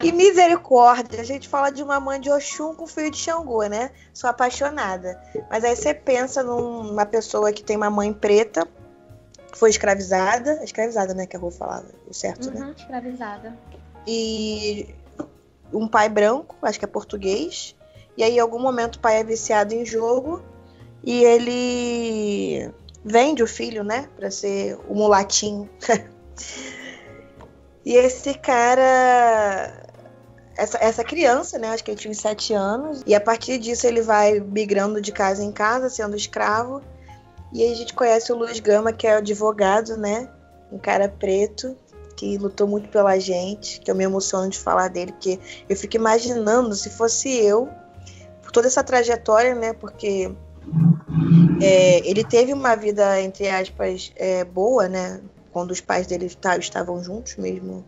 E 0.04 0.12
misericórdia, 0.12 1.22
a 1.22 1.24
gente 1.24 1.48
fala 1.48 1.70
de 1.70 1.84
uma 1.84 2.00
mãe 2.00 2.20
de 2.20 2.32
Oxum 2.32 2.74
com 2.74 2.88
filho 2.88 3.12
de 3.12 3.18
Xangô, 3.18 3.64
né? 3.66 3.92
Sou 4.12 4.28
apaixonada. 4.30 5.22
Mas 5.50 5.64
aí 5.64 5.76
você 5.76 5.94
pensa 5.94 6.42
numa 6.42 7.06
pessoa 7.06 7.54
que 7.54 7.64
tem 7.64 7.78
uma 7.78 7.90
mãe 7.90 8.12
preta, 8.12 8.68
foi 9.58 9.70
escravizada, 9.70 10.64
escravizada, 10.64 11.14
né, 11.14 11.26
que 11.26 11.36
a 11.36 11.40
Rô 11.40 11.52
falava, 11.52 11.88
o 12.08 12.14
certo, 12.14 12.52
né? 12.52 12.60
uhum, 12.60 12.68
né? 12.68 12.76
escravizada. 12.78 13.58
E 14.08 14.94
um 15.74 15.88
pai 15.88 16.10
branco, 16.10 16.56
acho 16.62 16.80
que 16.80 16.86
é 16.86 16.88
português, 16.88 17.76
e 18.18 18.24
aí 18.24 18.36
em 18.36 18.40
algum 18.40 18.60
momento 18.60 18.96
o 18.96 19.00
pai 19.00 19.20
é 19.20 19.24
viciado 19.24 19.74
em 19.74 19.86
jogo 19.86 20.42
e 21.04 21.24
ele 21.24 22.72
vende 23.04 23.42
o 23.42 23.48
filho, 23.48 23.84
né, 23.84 24.08
para 24.16 24.30
ser 24.30 24.78
o 24.88 24.94
mulatinho. 24.94 25.70
e 27.86 27.96
esse 27.96 28.34
cara 28.36 29.82
essa, 30.62 30.78
essa 30.80 31.04
criança, 31.04 31.58
né? 31.58 31.70
Acho 31.70 31.84
que 31.84 31.92
ele 31.92 32.00
tinha 32.00 32.12
uns 32.12 32.20
sete 32.20 32.54
anos. 32.54 33.02
E 33.06 33.16
a 33.16 33.20
partir 33.20 33.58
disso 33.58 33.88
ele 33.88 34.02
vai 34.02 34.40
migrando 34.40 35.02
de 35.02 35.12
casa 35.12 35.44
em 35.44 35.52
casa, 35.52 35.90
sendo 35.90 36.16
escravo. 36.16 36.82
E 37.54 37.64
aí 37.64 37.72
a 37.72 37.76
gente 37.76 37.94
conhece 37.94 38.32
o 38.32 38.38
Luiz 38.38 38.60
Gama, 38.60 38.94
que 38.94 39.06
é 39.06 39.16
advogado, 39.16 39.98
né? 39.98 40.30
Um 40.72 40.78
cara 40.78 41.10
preto 41.10 41.76
que 42.16 42.38
lutou 42.38 42.68
muito 42.68 42.88
pela 42.90 43.18
gente, 43.20 43.80
que 43.80 43.90
eu 43.90 43.96
me 43.96 44.04
emociono 44.04 44.50
de 44.50 44.60
falar 44.60 44.90
dele, 44.90 45.12
porque 45.12 45.40
eu 45.68 45.76
fico 45.76 45.96
imaginando 45.96 46.76
se 46.76 46.90
fosse 46.90 47.36
eu, 47.36 47.68
por 48.42 48.52
toda 48.52 48.68
essa 48.68 48.84
trajetória, 48.84 49.56
né? 49.56 49.74
Porque 49.74 50.32
é, 51.62 52.08
ele 52.08 52.24
teve 52.24 52.54
uma 52.54 52.76
vida, 52.76 53.20
entre 53.22 53.50
aspas, 53.50 54.12
é, 54.16 54.44
boa, 54.44 54.88
né? 54.88 55.20
Quando 55.52 55.72
os 55.72 55.82
pais 55.82 56.08
dele 56.08 56.26
estavam 56.26 57.04
juntos, 57.04 57.36
mesmo 57.38 57.84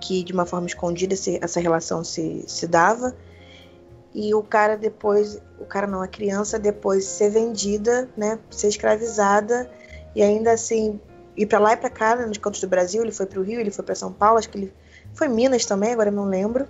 que 0.00 0.24
de 0.24 0.32
uma 0.32 0.46
forma 0.46 0.66
escondida 0.66 1.14
essa 1.14 1.60
relação 1.60 2.02
se, 2.02 2.44
se 2.48 2.66
dava. 2.66 3.14
E 4.14 4.34
o 4.34 4.42
cara 4.42 4.76
depois, 4.76 5.40
o 5.58 5.64
cara 5.64 5.86
não, 5.86 6.02
a 6.02 6.08
criança 6.08 6.58
depois 6.58 7.04
ser 7.04 7.30
vendida, 7.30 8.08
né? 8.16 8.38
Ser 8.50 8.68
escravizada 8.68 9.70
e 10.14 10.22
ainda 10.22 10.52
assim 10.52 11.00
ir 11.36 11.46
para 11.46 11.58
lá 11.58 11.72
e 11.72 11.76
para 11.76 11.90
cá, 11.90 12.16
né, 12.16 12.26
nos 12.26 12.38
cantos 12.38 12.60
do 12.60 12.68
Brasil. 12.68 13.02
Ele 13.02 13.12
foi 13.12 13.26
para 13.26 13.38
o 13.40 13.42
Rio, 13.42 13.60
ele 13.60 13.70
foi 13.70 13.84
para 13.84 13.94
São 13.94 14.12
Paulo, 14.12 14.38
acho 14.38 14.48
que 14.50 14.58
ele 14.58 14.72
foi 15.14 15.28
Minas 15.28 15.64
também, 15.64 15.92
agora 15.92 16.08
eu 16.10 16.14
não 16.14 16.24
lembro. 16.24 16.66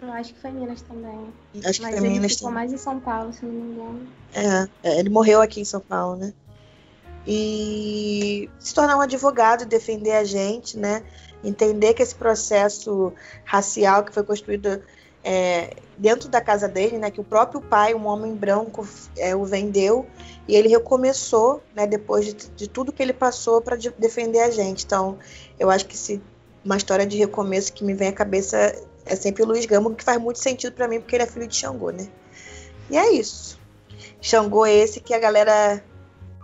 Eu 0.00 0.12
acho 0.12 0.34
que 0.34 0.40
foi 0.40 0.50
Minas 0.50 0.82
também. 0.82 1.32
Acho 1.64 1.80
que 1.80 1.82
Mas 1.82 1.94
foi 1.94 2.06
ele 2.06 2.08
Minas 2.10 2.32
ficou 2.32 2.48
também. 2.48 2.54
mais 2.54 2.72
em 2.72 2.76
São 2.76 3.00
Paulo, 3.00 3.32
se 3.32 3.44
não 3.44 3.52
me 3.52 3.72
engano. 3.72 4.06
É, 4.34 4.68
é, 4.82 5.00
ele 5.00 5.08
morreu 5.08 5.40
aqui 5.40 5.60
em 5.60 5.64
São 5.64 5.80
Paulo, 5.80 6.16
né? 6.16 6.32
E 7.26 8.50
se 8.58 8.74
tornar 8.74 8.96
um 8.96 9.00
advogado 9.00 9.64
defender 9.64 10.12
a 10.12 10.24
gente, 10.24 10.78
né? 10.78 11.02
Entender 11.42 11.94
que 11.94 12.02
esse 12.02 12.14
processo 12.14 13.12
racial 13.44 14.04
que 14.04 14.12
foi 14.12 14.22
construído 14.22 14.82
é, 15.24 15.74
dentro 15.96 16.28
da 16.28 16.40
casa 16.40 16.68
dele, 16.68 16.98
né? 16.98 17.10
Que 17.10 17.20
o 17.20 17.24
próprio 17.24 17.60
pai, 17.60 17.94
um 17.94 18.06
homem 18.06 18.34
branco, 18.34 18.86
é, 19.16 19.34
o 19.34 19.44
vendeu 19.44 20.06
e 20.46 20.54
ele 20.54 20.68
recomeçou, 20.68 21.62
né? 21.74 21.86
Depois 21.86 22.26
de, 22.26 22.34
de 22.34 22.68
tudo 22.68 22.92
que 22.92 23.02
ele 23.02 23.12
passou 23.12 23.60
para 23.60 23.76
de, 23.76 23.90
defender 23.98 24.40
a 24.40 24.50
gente. 24.50 24.84
Então, 24.84 25.18
eu 25.58 25.70
acho 25.70 25.86
que 25.86 25.96
se 25.96 26.22
uma 26.64 26.76
história 26.76 27.06
de 27.06 27.16
recomeço 27.16 27.72
que 27.72 27.82
me 27.82 27.94
vem 27.94 28.08
à 28.08 28.12
cabeça 28.12 28.74
é 29.06 29.16
sempre 29.16 29.42
o 29.42 29.46
Luiz 29.46 29.66
Gama, 29.66 29.94
que 29.94 30.04
faz 30.04 30.20
muito 30.20 30.38
sentido 30.38 30.72
para 30.72 30.88
mim, 30.88 31.00
porque 31.00 31.16
ele 31.16 31.24
é 31.24 31.26
filho 31.26 31.46
de 31.46 31.56
Xangô, 31.56 31.90
né? 31.90 32.08
E 32.90 32.96
é 32.96 33.12
isso. 33.12 33.58
Xangô 34.20 34.66
esse 34.66 35.00
que 35.00 35.12
a 35.12 35.18
galera 35.18 35.82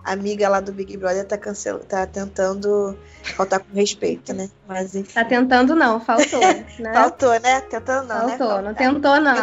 amiga 0.04 0.48
lá 0.48 0.60
do 0.60 0.72
Big 0.72 0.96
Brother 0.96 1.26
tá, 1.26 1.36
cancel... 1.36 1.80
tá 1.80 2.06
tentando 2.06 2.96
faltar 3.36 3.60
com 3.60 3.74
respeito, 3.74 4.32
né? 4.32 4.50
Mas 4.66 4.94
enfim. 4.94 5.12
Tá 5.12 5.24
tentando 5.24 5.74
não, 5.74 6.00
faltou, 6.00 6.40
né? 6.40 6.66
Faltou, 6.92 7.40
né? 7.40 7.60
Tentando 7.62 8.08
não, 8.08 8.28
faltou, 8.28 8.56
né? 8.56 8.62
não 8.62 8.74
tentou 8.74 9.20
não. 9.20 9.34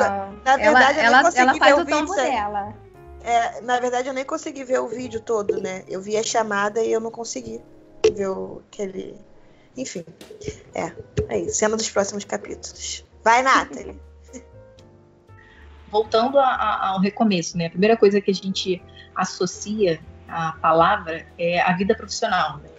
Na 0.44 0.58
verdade, 0.58 0.64
ela, 0.64 0.82
eu 0.82 0.96
nem 0.96 1.06
ela, 1.06 1.18
ela 1.18 1.24
consegui 1.24 1.60
faz 1.60 1.76
ver 1.76 1.82
o 1.82 1.84
o 1.84 1.86
tombo 1.86 2.14
vídeo, 2.14 2.32
dela. 2.32 2.74
É, 3.24 3.62
na 3.62 3.80
verdade, 3.80 4.08
eu 4.08 4.14
nem 4.14 4.24
consegui 4.24 4.64
ver 4.64 4.80
o 4.80 4.88
vídeo 4.88 5.20
todo, 5.20 5.62
né? 5.62 5.84
Eu 5.88 6.02
vi 6.02 6.18
a 6.18 6.24
chamada 6.24 6.82
e 6.82 6.92
eu 6.92 7.00
não 7.00 7.12
consegui 7.12 7.62
ver 8.14 8.30
o, 8.30 8.62
aquele. 8.68 9.20
Enfim. 9.76 10.06
É, 10.74 10.92
é 11.30 11.40
isso. 11.40 11.58
Cena 11.58 11.76
dos 11.76 11.90
próximos 11.90 12.24
capítulos. 12.24 13.06
Vai, 13.24 13.44
Nathalie. 13.44 14.00
Voltando 15.92 16.40
a, 16.40 16.46
a, 16.46 16.88
ao 16.90 17.00
recomeço, 17.00 17.58
né? 17.58 17.68
A 17.68 17.70
primeira 17.70 17.98
coisa 17.98 18.20
que 18.22 18.32
a 18.32 18.34
gente 18.34 18.82
associa 19.16 20.00
a 20.28 20.54
palavra 20.54 21.26
é 21.38 21.62
a 21.62 21.74
vida 21.74 21.96
profissional. 21.96 22.58
Né? 22.58 22.70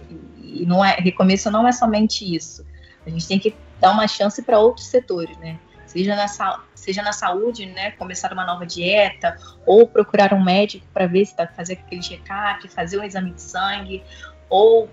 E, 0.43 0.67
não 0.67 0.85
é 0.85 0.97
recomeço 0.97 1.51
não 1.51 1.67
é 1.67 1.73
somente 1.73 2.25
isso. 2.25 2.65
A 3.07 3.11
gente 3.11 3.27
tem 3.27 3.39
que 3.39 3.55
dar 3.81 3.93
uma 3.93 4.07
chance 4.07 4.43
para 4.43 4.59
outros 4.59 4.87
setores, 4.87 5.37
né? 5.39 5.59
Seja 5.87 6.15
na, 6.15 6.29
seja 6.75 7.03
na 7.03 7.13
saúde, 7.13 7.65
né? 7.65 7.93
Começar 7.93 8.33
uma 8.33 8.45
nova 8.45 8.67
dieta, 8.67 9.37
ou 9.65 9.87
procurar 9.87 10.35
um 10.35 10.45
médico 10.45 10.87
para 10.93 11.07
ver 11.07 11.25
se 11.25 11.33
está 11.33 11.47
fazer 11.47 11.75
aquele 11.75 12.03
check-up, 12.03 12.69
fazer 12.69 12.99
um 12.99 13.05
exame 13.05 13.33
de 13.33 13.41
sangue, 13.41 14.03
ou 14.51 14.91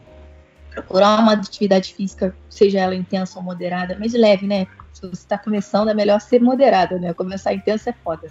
procurar 0.72 1.20
uma 1.20 1.34
atividade 1.34 1.94
física, 1.94 2.36
seja 2.50 2.80
ela 2.80 2.96
intensa 2.96 3.40
ou 3.40 3.44
moderada, 3.44 3.98
mas 4.00 4.14
leve, 4.14 4.46
né? 4.48 4.68
Se 4.94 5.02
você 5.02 5.14
está 5.14 5.38
começando, 5.38 5.90
é 5.90 5.94
melhor 5.94 6.22
ser 6.22 6.42
moderada, 6.42 6.98
né? 6.98 7.14
Começar 7.14 7.54
intensa 7.54 7.90
é 7.90 7.94
foda. 7.94 8.30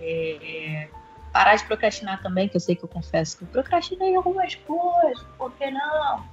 É, 0.00 0.88
parar 1.36 1.54
de 1.54 1.64
procrastinar 1.64 2.22
também, 2.22 2.48
que 2.48 2.56
eu 2.56 2.60
sei 2.60 2.74
que 2.74 2.82
eu 2.82 2.88
confesso 2.88 3.36
que 3.36 3.44
eu 3.44 3.48
procrastinei 3.48 4.16
algumas 4.16 4.54
coisas, 4.54 5.22
por 5.36 5.52
que 5.52 5.70
não? 5.70 6.24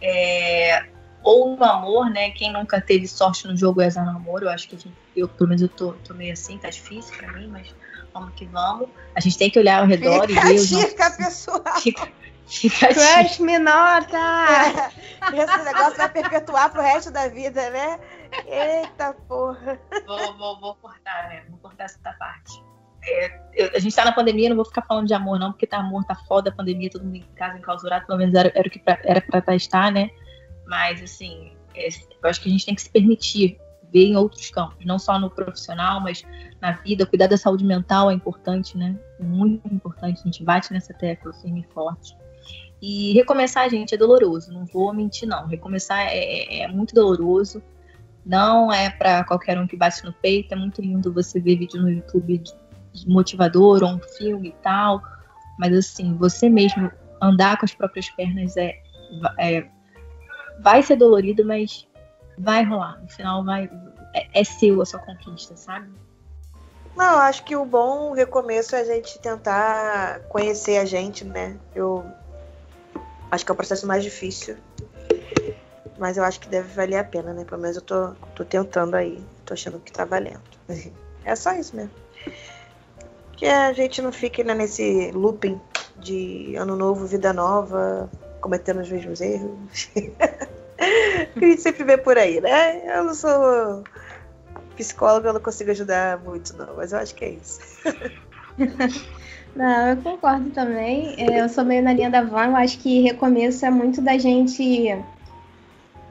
É, 0.00 0.86
ou 1.22 1.54
no 1.58 1.62
amor, 1.62 2.08
né? 2.08 2.30
Quem 2.30 2.50
nunca 2.50 2.80
teve 2.80 3.06
sorte 3.06 3.46
no 3.46 3.54
jogo 3.54 3.82
é 3.82 3.90
no 3.90 4.08
amor, 4.08 4.42
eu 4.42 4.48
acho 4.48 4.66
que 4.66 4.76
a 4.76 4.78
gente, 4.78 4.96
eu, 5.14 5.28
pelo 5.28 5.50
menos 5.50 5.60
eu 5.60 5.68
tô, 5.68 5.92
tô 5.92 6.14
meio 6.14 6.32
assim, 6.32 6.56
tá 6.56 6.70
difícil 6.70 7.14
pra 7.18 7.30
mim, 7.32 7.48
mas 7.48 7.74
vamos 8.14 8.32
que 8.34 8.46
vamos. 8.46 8.88
A 9.14 9.20
gente 9.20 9.36
tem 9.36 9.50
que 9.50 9.58
olhar 9.58 9.82
ao 9.82 9.86
redor 9.86 10.26
Fica 10.26 10.40
e 10.40 10.54
ver 10.54 10.66
dica, 10.66 11.04
nossos... 11.04 11.16
pessoal. 11.18 11.80
Fica, 11.80 12.08
fica 12.46 12.86
a 12.86 12.92
dica. 12.92 13.18
Crush 13.18 13.40
me 13.40 13.58
nota! 13.58 14.16
É, 14.16 15.36
esse 15.36 15.64
negócio 15.64 15.96
vai 15.98 16.08
perpetuar 16.08 16.70
pro 16.70 16.80
resto 16.80 17.10
da 17.10 17.28
vida, 17.28 17.68
né? 17.68 18.00
Eita 18.46 19.12
porra. 19.28 19.78
Vou, 20.06 20.38
vou, 20.38 20.60
vou 20.60 20.74
cortar, 20.76 21.28
né? 21.28 21.42
Vou 21.50 21.58
cortar 21.58 21.84
essa 21.84 21.98
parte. 22.18 22.69
É, 23.02 23.40
a 23.74 23.78
gente 23.78 23.94
tá 23.94 24.04
na 24.04 24.12
pandemia, 24.12 24.48
não 24.48 24.56
vou 24.56 24.64
ficar 24.64 24.82
falando 24.82 25.06
de 25.06 25.14
amor, 25.14 25.38
não, 25.38 25.52
porque 25.52 25.66
tá 25.66 25.78
amor, 25.78 26.04
tá 26.04 26.14
foda 26.14 26.50
a 26.50 26.52
pandemia, 26.52 26.90
todo 26.90 27.04
mundo 27.04 27.16
em 27.16 27.24
casa 27.34 27.58
enclausurado, 27.58 28.06
pelo 28.06 28.18
menos 28.18 28.34
era, 28.34 28.52
era 28.54 28.68
o 28.68 28.70
que 28.70 28.78
pra, 28.78 28.98
era 29.04 29.20
pra 29.20 29.56
estar, 29.56 29.90
né? 29.90 30.10
Mas, 30.66 31.02
assim, 31.02 31.52
é, 31.74 31.88
eu 31.88 32.30
acho 32.30 32.40
que 32.40 32.48
a 32.48 32.52
gente 32.52 32.66
tem 32.66 32.74
que 32.74 32.82
se 32.82 32.90
permitir 32.90 33.58
ver 33.92 34.06
em 34.06 34.16
outros 34.16 34.50
campos, 34.50 34.84
não 34.86 34.98
só 34.98 35.18
no 35.18 35.30
profissional, 35.30 36.00
mas 36.00 36.24
na 36.60 36.72
vida. 36.72 37.06
Cuidar 37.06 37.26
da 37.26 37.36
saúde 37.36 37.64
mental 37.64 38.10
é 38.10 38.14
importante, 38.14 38.76
né? 38.76 38.96
É 39.18 39.22
muito 39.22 39.66
importante. 39.72 40.20
A 40.20 40.24
gente 40.24 40.44
bate 40.44 40.72
nessa 40.72 40.94
tecla 40.94 41.32
firme 41.32 41.66
e 41.68 41.72
forte. 41.72 42.16
E 42.80 43.12
recomeçar, 43.12 43.68
gente, 43.68 43.94
é 43.94 43.98
doloroso. 43.98 44.52
Não 44.52 44.64
vou 44.64 44.92
mentir, 44.94 45.28
não. 45.28 45.46
Recomeçar 45.46 46.06
é, 46.06 46.62
é 46.62 46.68
muito 46.68 46.94
doloroso. 46.94 47.62
Não 48.24 48.72
é 48.72 48.90
para 48.90 49.24
qualquer 49.24 49.58
um 49.58 49.66
que 49.66 49.76
bate 49.76 50.04
no 50.04 50.12
peito. 50.12 50.52
É 50.52 50.56
muito 50.56 50.80
lindo 50.80 51.12
você 51.12 51.40
ver 51.40 51.56
vídeo 51.56 51.80
no 51.80 51.90
YouTube 51.90 52.42
motivador 53.06 53.82
ou 53.82 53.90
um 53.90 54.00
filme 54.00 54.48
e 54.48 54.62
tal. 54.62 55.02
Mas, 55.58 55.76
assim, 55.76 56.16
você 56.16 56.48
mesmo 56.48 56.90
andar 57.20 57.58
com 57.58 57.64
as 57.64 57.74
próprias 57.74 58.08
pernas 58.10 58.56
é, 58.56 58.78
é 59.38 59.66
vai 60.60 60.82
ser 60.82 60.96
dolorido, 60.96 61.44
mas 61.44 61.86
vai 62.38 62.64
rolar. 62.64 63.00
No 63.00 63.08
final 63.08 63.44
vai 63.44 63.70
é, 64.14 64.40
é 64.40 64.44
seu 64.44 64.80
a 64.80 64.86
sua 64.86 65.00
conquista, 65.00 65.56
sabe? 65.56 65.90
Não, 66.96 67.18
acho 67.18 67.44
que 67.44 67.56
o 67.56 67.64
bom 67.64 68.12
recomeço 68.12 68.74
é 68.74 68.80
a 68.80 68.84
gente 68.84 69.18
tentar 69.18 70.20
conhecer 70.28 70.78
a 70.78 70.84
gente, 70.84 71.24
né? 71.24 71.56
Eu 71.74 72.04
acho 73.30 73.44
que 73.44 73.50
é 73.50 73.54
o 73.54 73.56
processo 73.56 73.86
mais 73.86 74.02
difícil. 74.02 74.56
Mas 75.98 76.16
eu 76.16 76.24
acho 76.24 76.40
que 76.40 76.48
deve 76.48 76.68
valer 76.68 76.98
a 76.98 77.04
pena, 77.04 77.32
né? 77.32 77.44
Pelo 77.44 77.60
menos 77.60 77.76
eu 77.76 77.82
tô, 77.82 78.08
tô 78.34 78.44
tentando 78.44 78.96
aí. 78.96 79.22
Tô 79.44 79.54
achando 79.54 79.78
que 79.78 79.92
tá 79.92 80.04
valendo. 80.04 80.42
É 81.22 81.36
só 81.36 81.52
isso 81.52 81.76
mesmo. 81.76 81.90
Que 83.40 83.46
a 83.46 83.72
gente 83.72 84.02
não 84.02 84.12
fique 84.12 84.44
né, 84.44 84.54
nesse 84.54 85.10
looping 85.12 85.58
de 85.98 86.54
ano 86.56 86.76
novo, 86.76 87.06
vida 87.06 87.32
nova, 87.32 88.10
cometendo 88.38 88.82
os 88.82 88.90
mesmos 88.90 89.18
erros. 89.18 89.86
que 89.94 90.12
a 91.36 91.40
gente 91.40 91.62
sempre 91.62 91.82
vê 91.84 91.96
por 91.96 92.18
aí, 92.18 92.38
né? 92.38 92.98
Eu 92.98 93.04
não 93.04 93.14
sou 93.14 93.82
psicóloga, 94.76 95.30
eu 95.30 95.32
não 95.32 95.40
consigo 95.40 95.70
ajudar 95.70 96.18
muito, 96.18 96.54
não, 96.54 96.76
mas 96.76 96.92
eu 96.92 96.98
acho 96.98 97.14
que 97.14 97.24
é 97.24 97.30
isso. 97.30 97.60
Não, 99.56 99.88
eu 99.88 99.96
concordo 99.96 100.50
também. 100.50 101.16
É, 101.18 101.40
eu 101.40 101.48
sou 101.48 101.64
meio 101.64 101.82
na 101.82 101.92
linha 101.92 102.08
da 102.08 102.22
Van, 102.22 102.50
eu 102.50 102.56
acho 102.56 102.78
que 102.78 103.00
recomeço 103.00 103.66
é 103.66 103.70
muito 103.70 104.00
da 104.00 104.16
gente. 104.16 104.96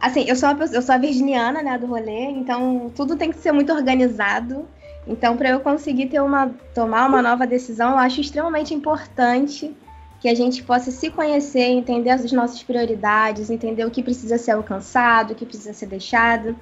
Assim, 0.02 0.26
eu 0.28 0.36
sou, 0.36 0.50
uma, 0.50 0.66
eu 0.66 0.82
sou 0.82 0.94
a 0.94 0.98
virginiana, 0.98 1.64
né, 1.64 1.78
do 1.78 1.86
rolê, 1.86 2.32
então 2.32 2.92
tudo 2.94 3.16
tem 3.16 3.32
que 3.32 3.38
ser 3.38 3.54
muito 3.54 3.72
organizado. 3.72 4.68
Então, 5.10 5.36
para 5.36 5.50
eu 5.50 5.60
conseguir 5.60 6.06
ter 6.06 6.22
uma, 6.22 6.52
tomar 6.76 7.08
uma 7.08 7.20
nova 7.20 7.48
decisão, 7.48 7.94
eu 7.94 7.98
acho 7.98 8.22
extremamente 8.22 8.76
importante 8.76 9.76
que 10.22 10.30
a 10.30 10.36
gente 10.36 10.62
possa 10.62 10.92
se 10.92 11.10
conhecer, 11.10 11.64
entender 11.64 12.12
as 12.12 12.32
nossas 12.32 12.62
prioridades, 12.62 13.50
entender 13.50 13.84
o 13.86 13.90
que 13.90 14.04
precisa 14.04 14.38
ser 14.38 14.52
alcançado, 14.52 15.32
o 15.32 15.36
que 15.36 15.48
precisa 15.48 15.74
ser 15.74 15.88
deixado. 15.88 16.56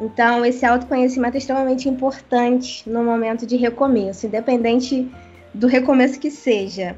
Então, 0.00 0.42
esse 0.46 0.64
autoconhecimento 0.64 1.34
é 1.34 1.38
extremamente 1.38 1.86
importante 1.86 2.88
no 2.88 3.04
momento 3.04 3.46
de 3.46 3.56
recomeço, 3.56 4.26
independente 4.26 5.12
do 5.52 5.66
recomeço 5.66 6.18
que 6.18 6.30
seja. 6.30 6.96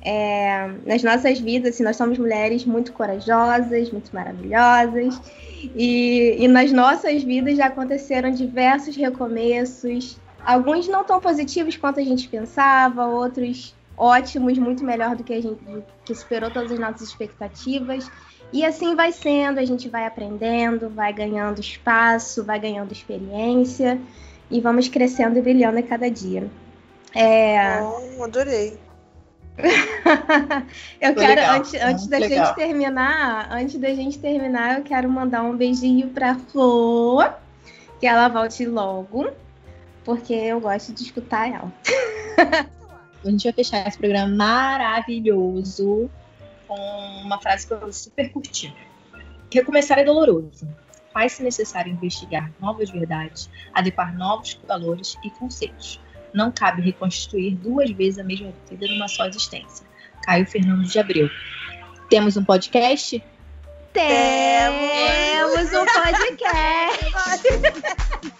É, 0.00 0.70
nas 0.86 1.02
nossas 1.02 1.40
vidas, 1.40 1.74
assim, 1.74 1.82
nós 1.82 1.96
somos 1.96 2.16
mulheres 2.16 2.64
muito 2.64 2.92
corajosas, 2.92 3.90
muito 3.90 4.14
maravilhosas, 4.14 5.20
e, 5.74 6.36
e 6.38 6.46
nas 6.46 6.70
nossas 6.70 7.24
vidas 7.24 7.56
já 7.56 7.66
aconteceram 7.66 8.30
diversos 8.30 8.94
recomeços, 8.94 10.16
alguns 10.44 10.88
não 10.88 11.04
tão 11.04 11.20
positivos 11.20 11.76
quanto 11.76 12.00
a 12.00 12.04
gente 12.04 12.28
pensava, 12.28 13.06
outros 13.06 13.74
ótimos, 13.96 14.56
muito 14.58 14.84
melhor 14.84 15.16
do 15.16 15.24
que 15.24 15.32
a 15.32 15.42
gente 15.42 15.58
que 16.04 16.14
superou 16.14 16.50
todas 16.50 16.70
as 16.72 16.78
nossas 16.78 17.02
expectativas. 17.02 18.10
E 18.52 18.64
assim 18.64 18.94
vai 18.94 19.12
sendo, 19.12 19.58
a 19.58 19.64
gente 19.64 19.88
vai 19.88 20.06
aprendendo, 20.06 20.88
vai 20.88 21.12
ganhando 21.12 21.60
espaço, 21.60 22.44
vai 22.44 22.58
ganhando 22.58 22.92
experiência 22.92 24.00
e 24.50 24.60
vamos 24.60 24.88
crescendo 24.88 25.38
e 25.38 25.42
brilhando 25.42 25.78
a 25.78 25.82
cada 25.82 26.10
dia. 26.10 26.48
É... 27.14 27.82
Oh, 27.82 28.24
adorei. 28.24 28.78
eu 29.58 31.14
Foi 31.14 31.26
quero, 31.26 31.40
legal, 31.40 31.56
antes, 31.56 31.74
antes 31.74 32.06
da 32.06 32.18
legal. 32.18 32.46
gente 32.46 32.54
terminar, 32.54 33.48
antes 33.50 33.78
da 33.78 33.88
gente 33.88 34.18
terminar, 34.18 34.78
eu 34.78 34.84
quero 34.84 35.10
mandar 35.10 35.42
um 35.42 35.56
beijinho 35.56 36.08
pra 36.10 36.36
Flor, 36.36 37.34
que 37.98 38.06
ela 38.06 38.28
volte 38.28 38.64
logo, 38.64 39.28
porque 40.08 40.32
eu 40.32 40.58
gosto 40.58 40.94
de 40.94 41.02
escutar 41.02 41.50
ela. 41.50 41.70
A 43.22 43.28
gente 43.28 43.44
vai 43.44 43.52
fechar 43.52 43.86
esse 43.86 43.98
programa 43.98 44.34
maravilhoso 44.34 46.08
com 46.66 46.80
uma 47.26 47.38
frase 47.38 47.66
que 47.66 47.74
eu 47.74 47.92
super 47.92 48.32
curti. 48.32 48.74
Recomeçar 49.52 49.98
é 49.98 50.04
doloroso. 50.04 50.66
Faz-se 51.12 51.42
necessário 51.42 51.92
investigar 51.92 52.50
novas 52.58 52.88
verdades, 52.88 53.50
adequar 53.74 54.16
novos 54.16 54.58
valores 54.66 55.14
e 55.22 55.28
conceitos. 55.28 56.00
Não 56.32 56.50
cabe 56.50 56.80
reconstruir 56.80 57.56
duas 57.56 57.90
vezes 57.90 58.18
a 58.18 58.24
mesma 58.24 58.50
vida 58.66 58.86
numa 58.86 59.08
só 59.08 59.26
existência. 59.26 59.86
Caio 60.22 60.46
Fernando 60.46 60.84
de 60.84 60.98
Abreu. 60.98 61.28
Temos 62.08 62.34
um 62.34 62.44
podcast? 62.44 63.22
Temos 63.92 65.72
um 65.74 65.84
podcast. 65.84 66.98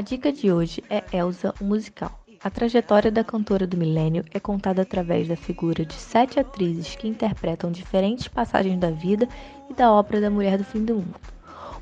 A 0.00 0.02
dica 0.02 0.32
de 0.32 0.50
hoje 0.50 0.82
é 0.88 1.04
Elsa, 1.14 1.52
o 1.60 1.64
musical. 1.64 2.24
A 2.42 2.48
trajetória 2.48 3.12
da 3.12 3.22
cantora 3.22 3.66
do 3.66 3.76
milênio 3.76 4.24
é 4.30 4.40
contada 4.40 4.80
através 4.80 5.28
da 5.28 5.36
figura 5.36 5.84
de 5.84 5.92
sete 5.92 6.40
atrizes 6.40 6.96
que 6.96 7.06
interpretam 7.06 7.70
diferentes 7.70 8.26
passagens 8.26 8.80
da 8.80 8.90
vida 8.90 9.28
e 9.68 9.74
da 9.74 9.92
obra 9.92 10.18
da 10.18 10.30
Mulher 10.30 10.56
do 10.56 10.64
Fim 10.64 10.86
do 10.86 10.94
Mundo. 10.94 11.20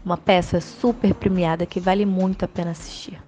Uma 0.05 0.17
peça 0.17 0.61
super 0.61 1.15
premiada 1.15 1.65
que 1.65 1.79
vale 1.79 2.05
muito 2.05 2.45
a 2.45 2.49
pena 2.49 2.73
assistir. 2.73 3.23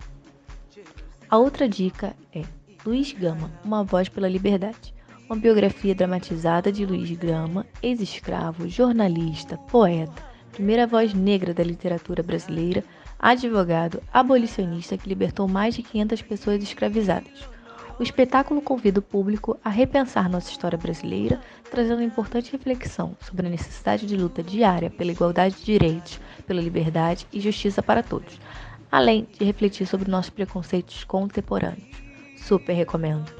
A 1.29 1.39
outra 1.39 1.69
dica 1.69 2.13
é 2.35 2.43
Luiz 2.85 3.13
Gama, 3.13 3.49
Uma 3.65 3.85
Voz 3.85 4.09
pela 4.09 4.29
Liberdade. 4.29 4.93
Uma 5.27 5.37
biografia 5.37 5.95
dramatizada 5.95 6.73
de 6.73 6.85
Luiz 6.85 7.09
Gama, 7.13 7.65
ex-escravo, 7.81 8.69
jornalista, 8.69 9.57
poeta, 9.57 10.21
primeira 10.51 10.85
voz 10.85 11.15
negra 11.15 11.55
da 11.55 11.63
literatura 11.63 12.25
brasileira, 12.25 12.83
advogado 13.21 14.03
abolicionista 14.13 14.97
que 14.97 15.09
libertou 15.09 15.47
mais 15.47 15.75
de 15.75 15.83
500 15.83 16.23
pessoas 16.23 16.63
escravizadas. 16.63 17.49
O 17.99 18.03
espetáculo 18.03 18.63
convida 18.63 18.99
o 18.99 19.03
público 19.03 19.59
a 19.63 19.69
repensar 19.69 20.31
nossa 20.31 20.51
história 20.51 20.79
brasileira, 20.79 21.39
trazendo 21.71 22.03
importante 22.03 22.51
reflexão 22.51 23.15
sobre 23.21 23.47
a 23.47 23.51
necessidade 23.51 24.07
de 24.07 24.17
luta 24.17 24.43
diária 24.43 24.89
pela 24.89 25.13
igualdade 25.13 25.57
de 25.57 25.65
direitos, 25.67 26.19
pela 26.47 26.63
liberdade 26.63 27.27
e 27.31 27.41
justiça 27.41 27.83
para 27.83 28.03
todos, 28.03 28.41
além 28.91 29.29
de 29.39 29.45
refletir 29.45 29.87
sobre 29.87 30.11
nossos 30.11 30.31
preconceitos 30.31 31.05
contemporâneos. 31.05 32.03
Super 32.37 32.73
recomendo! 32.73 33.40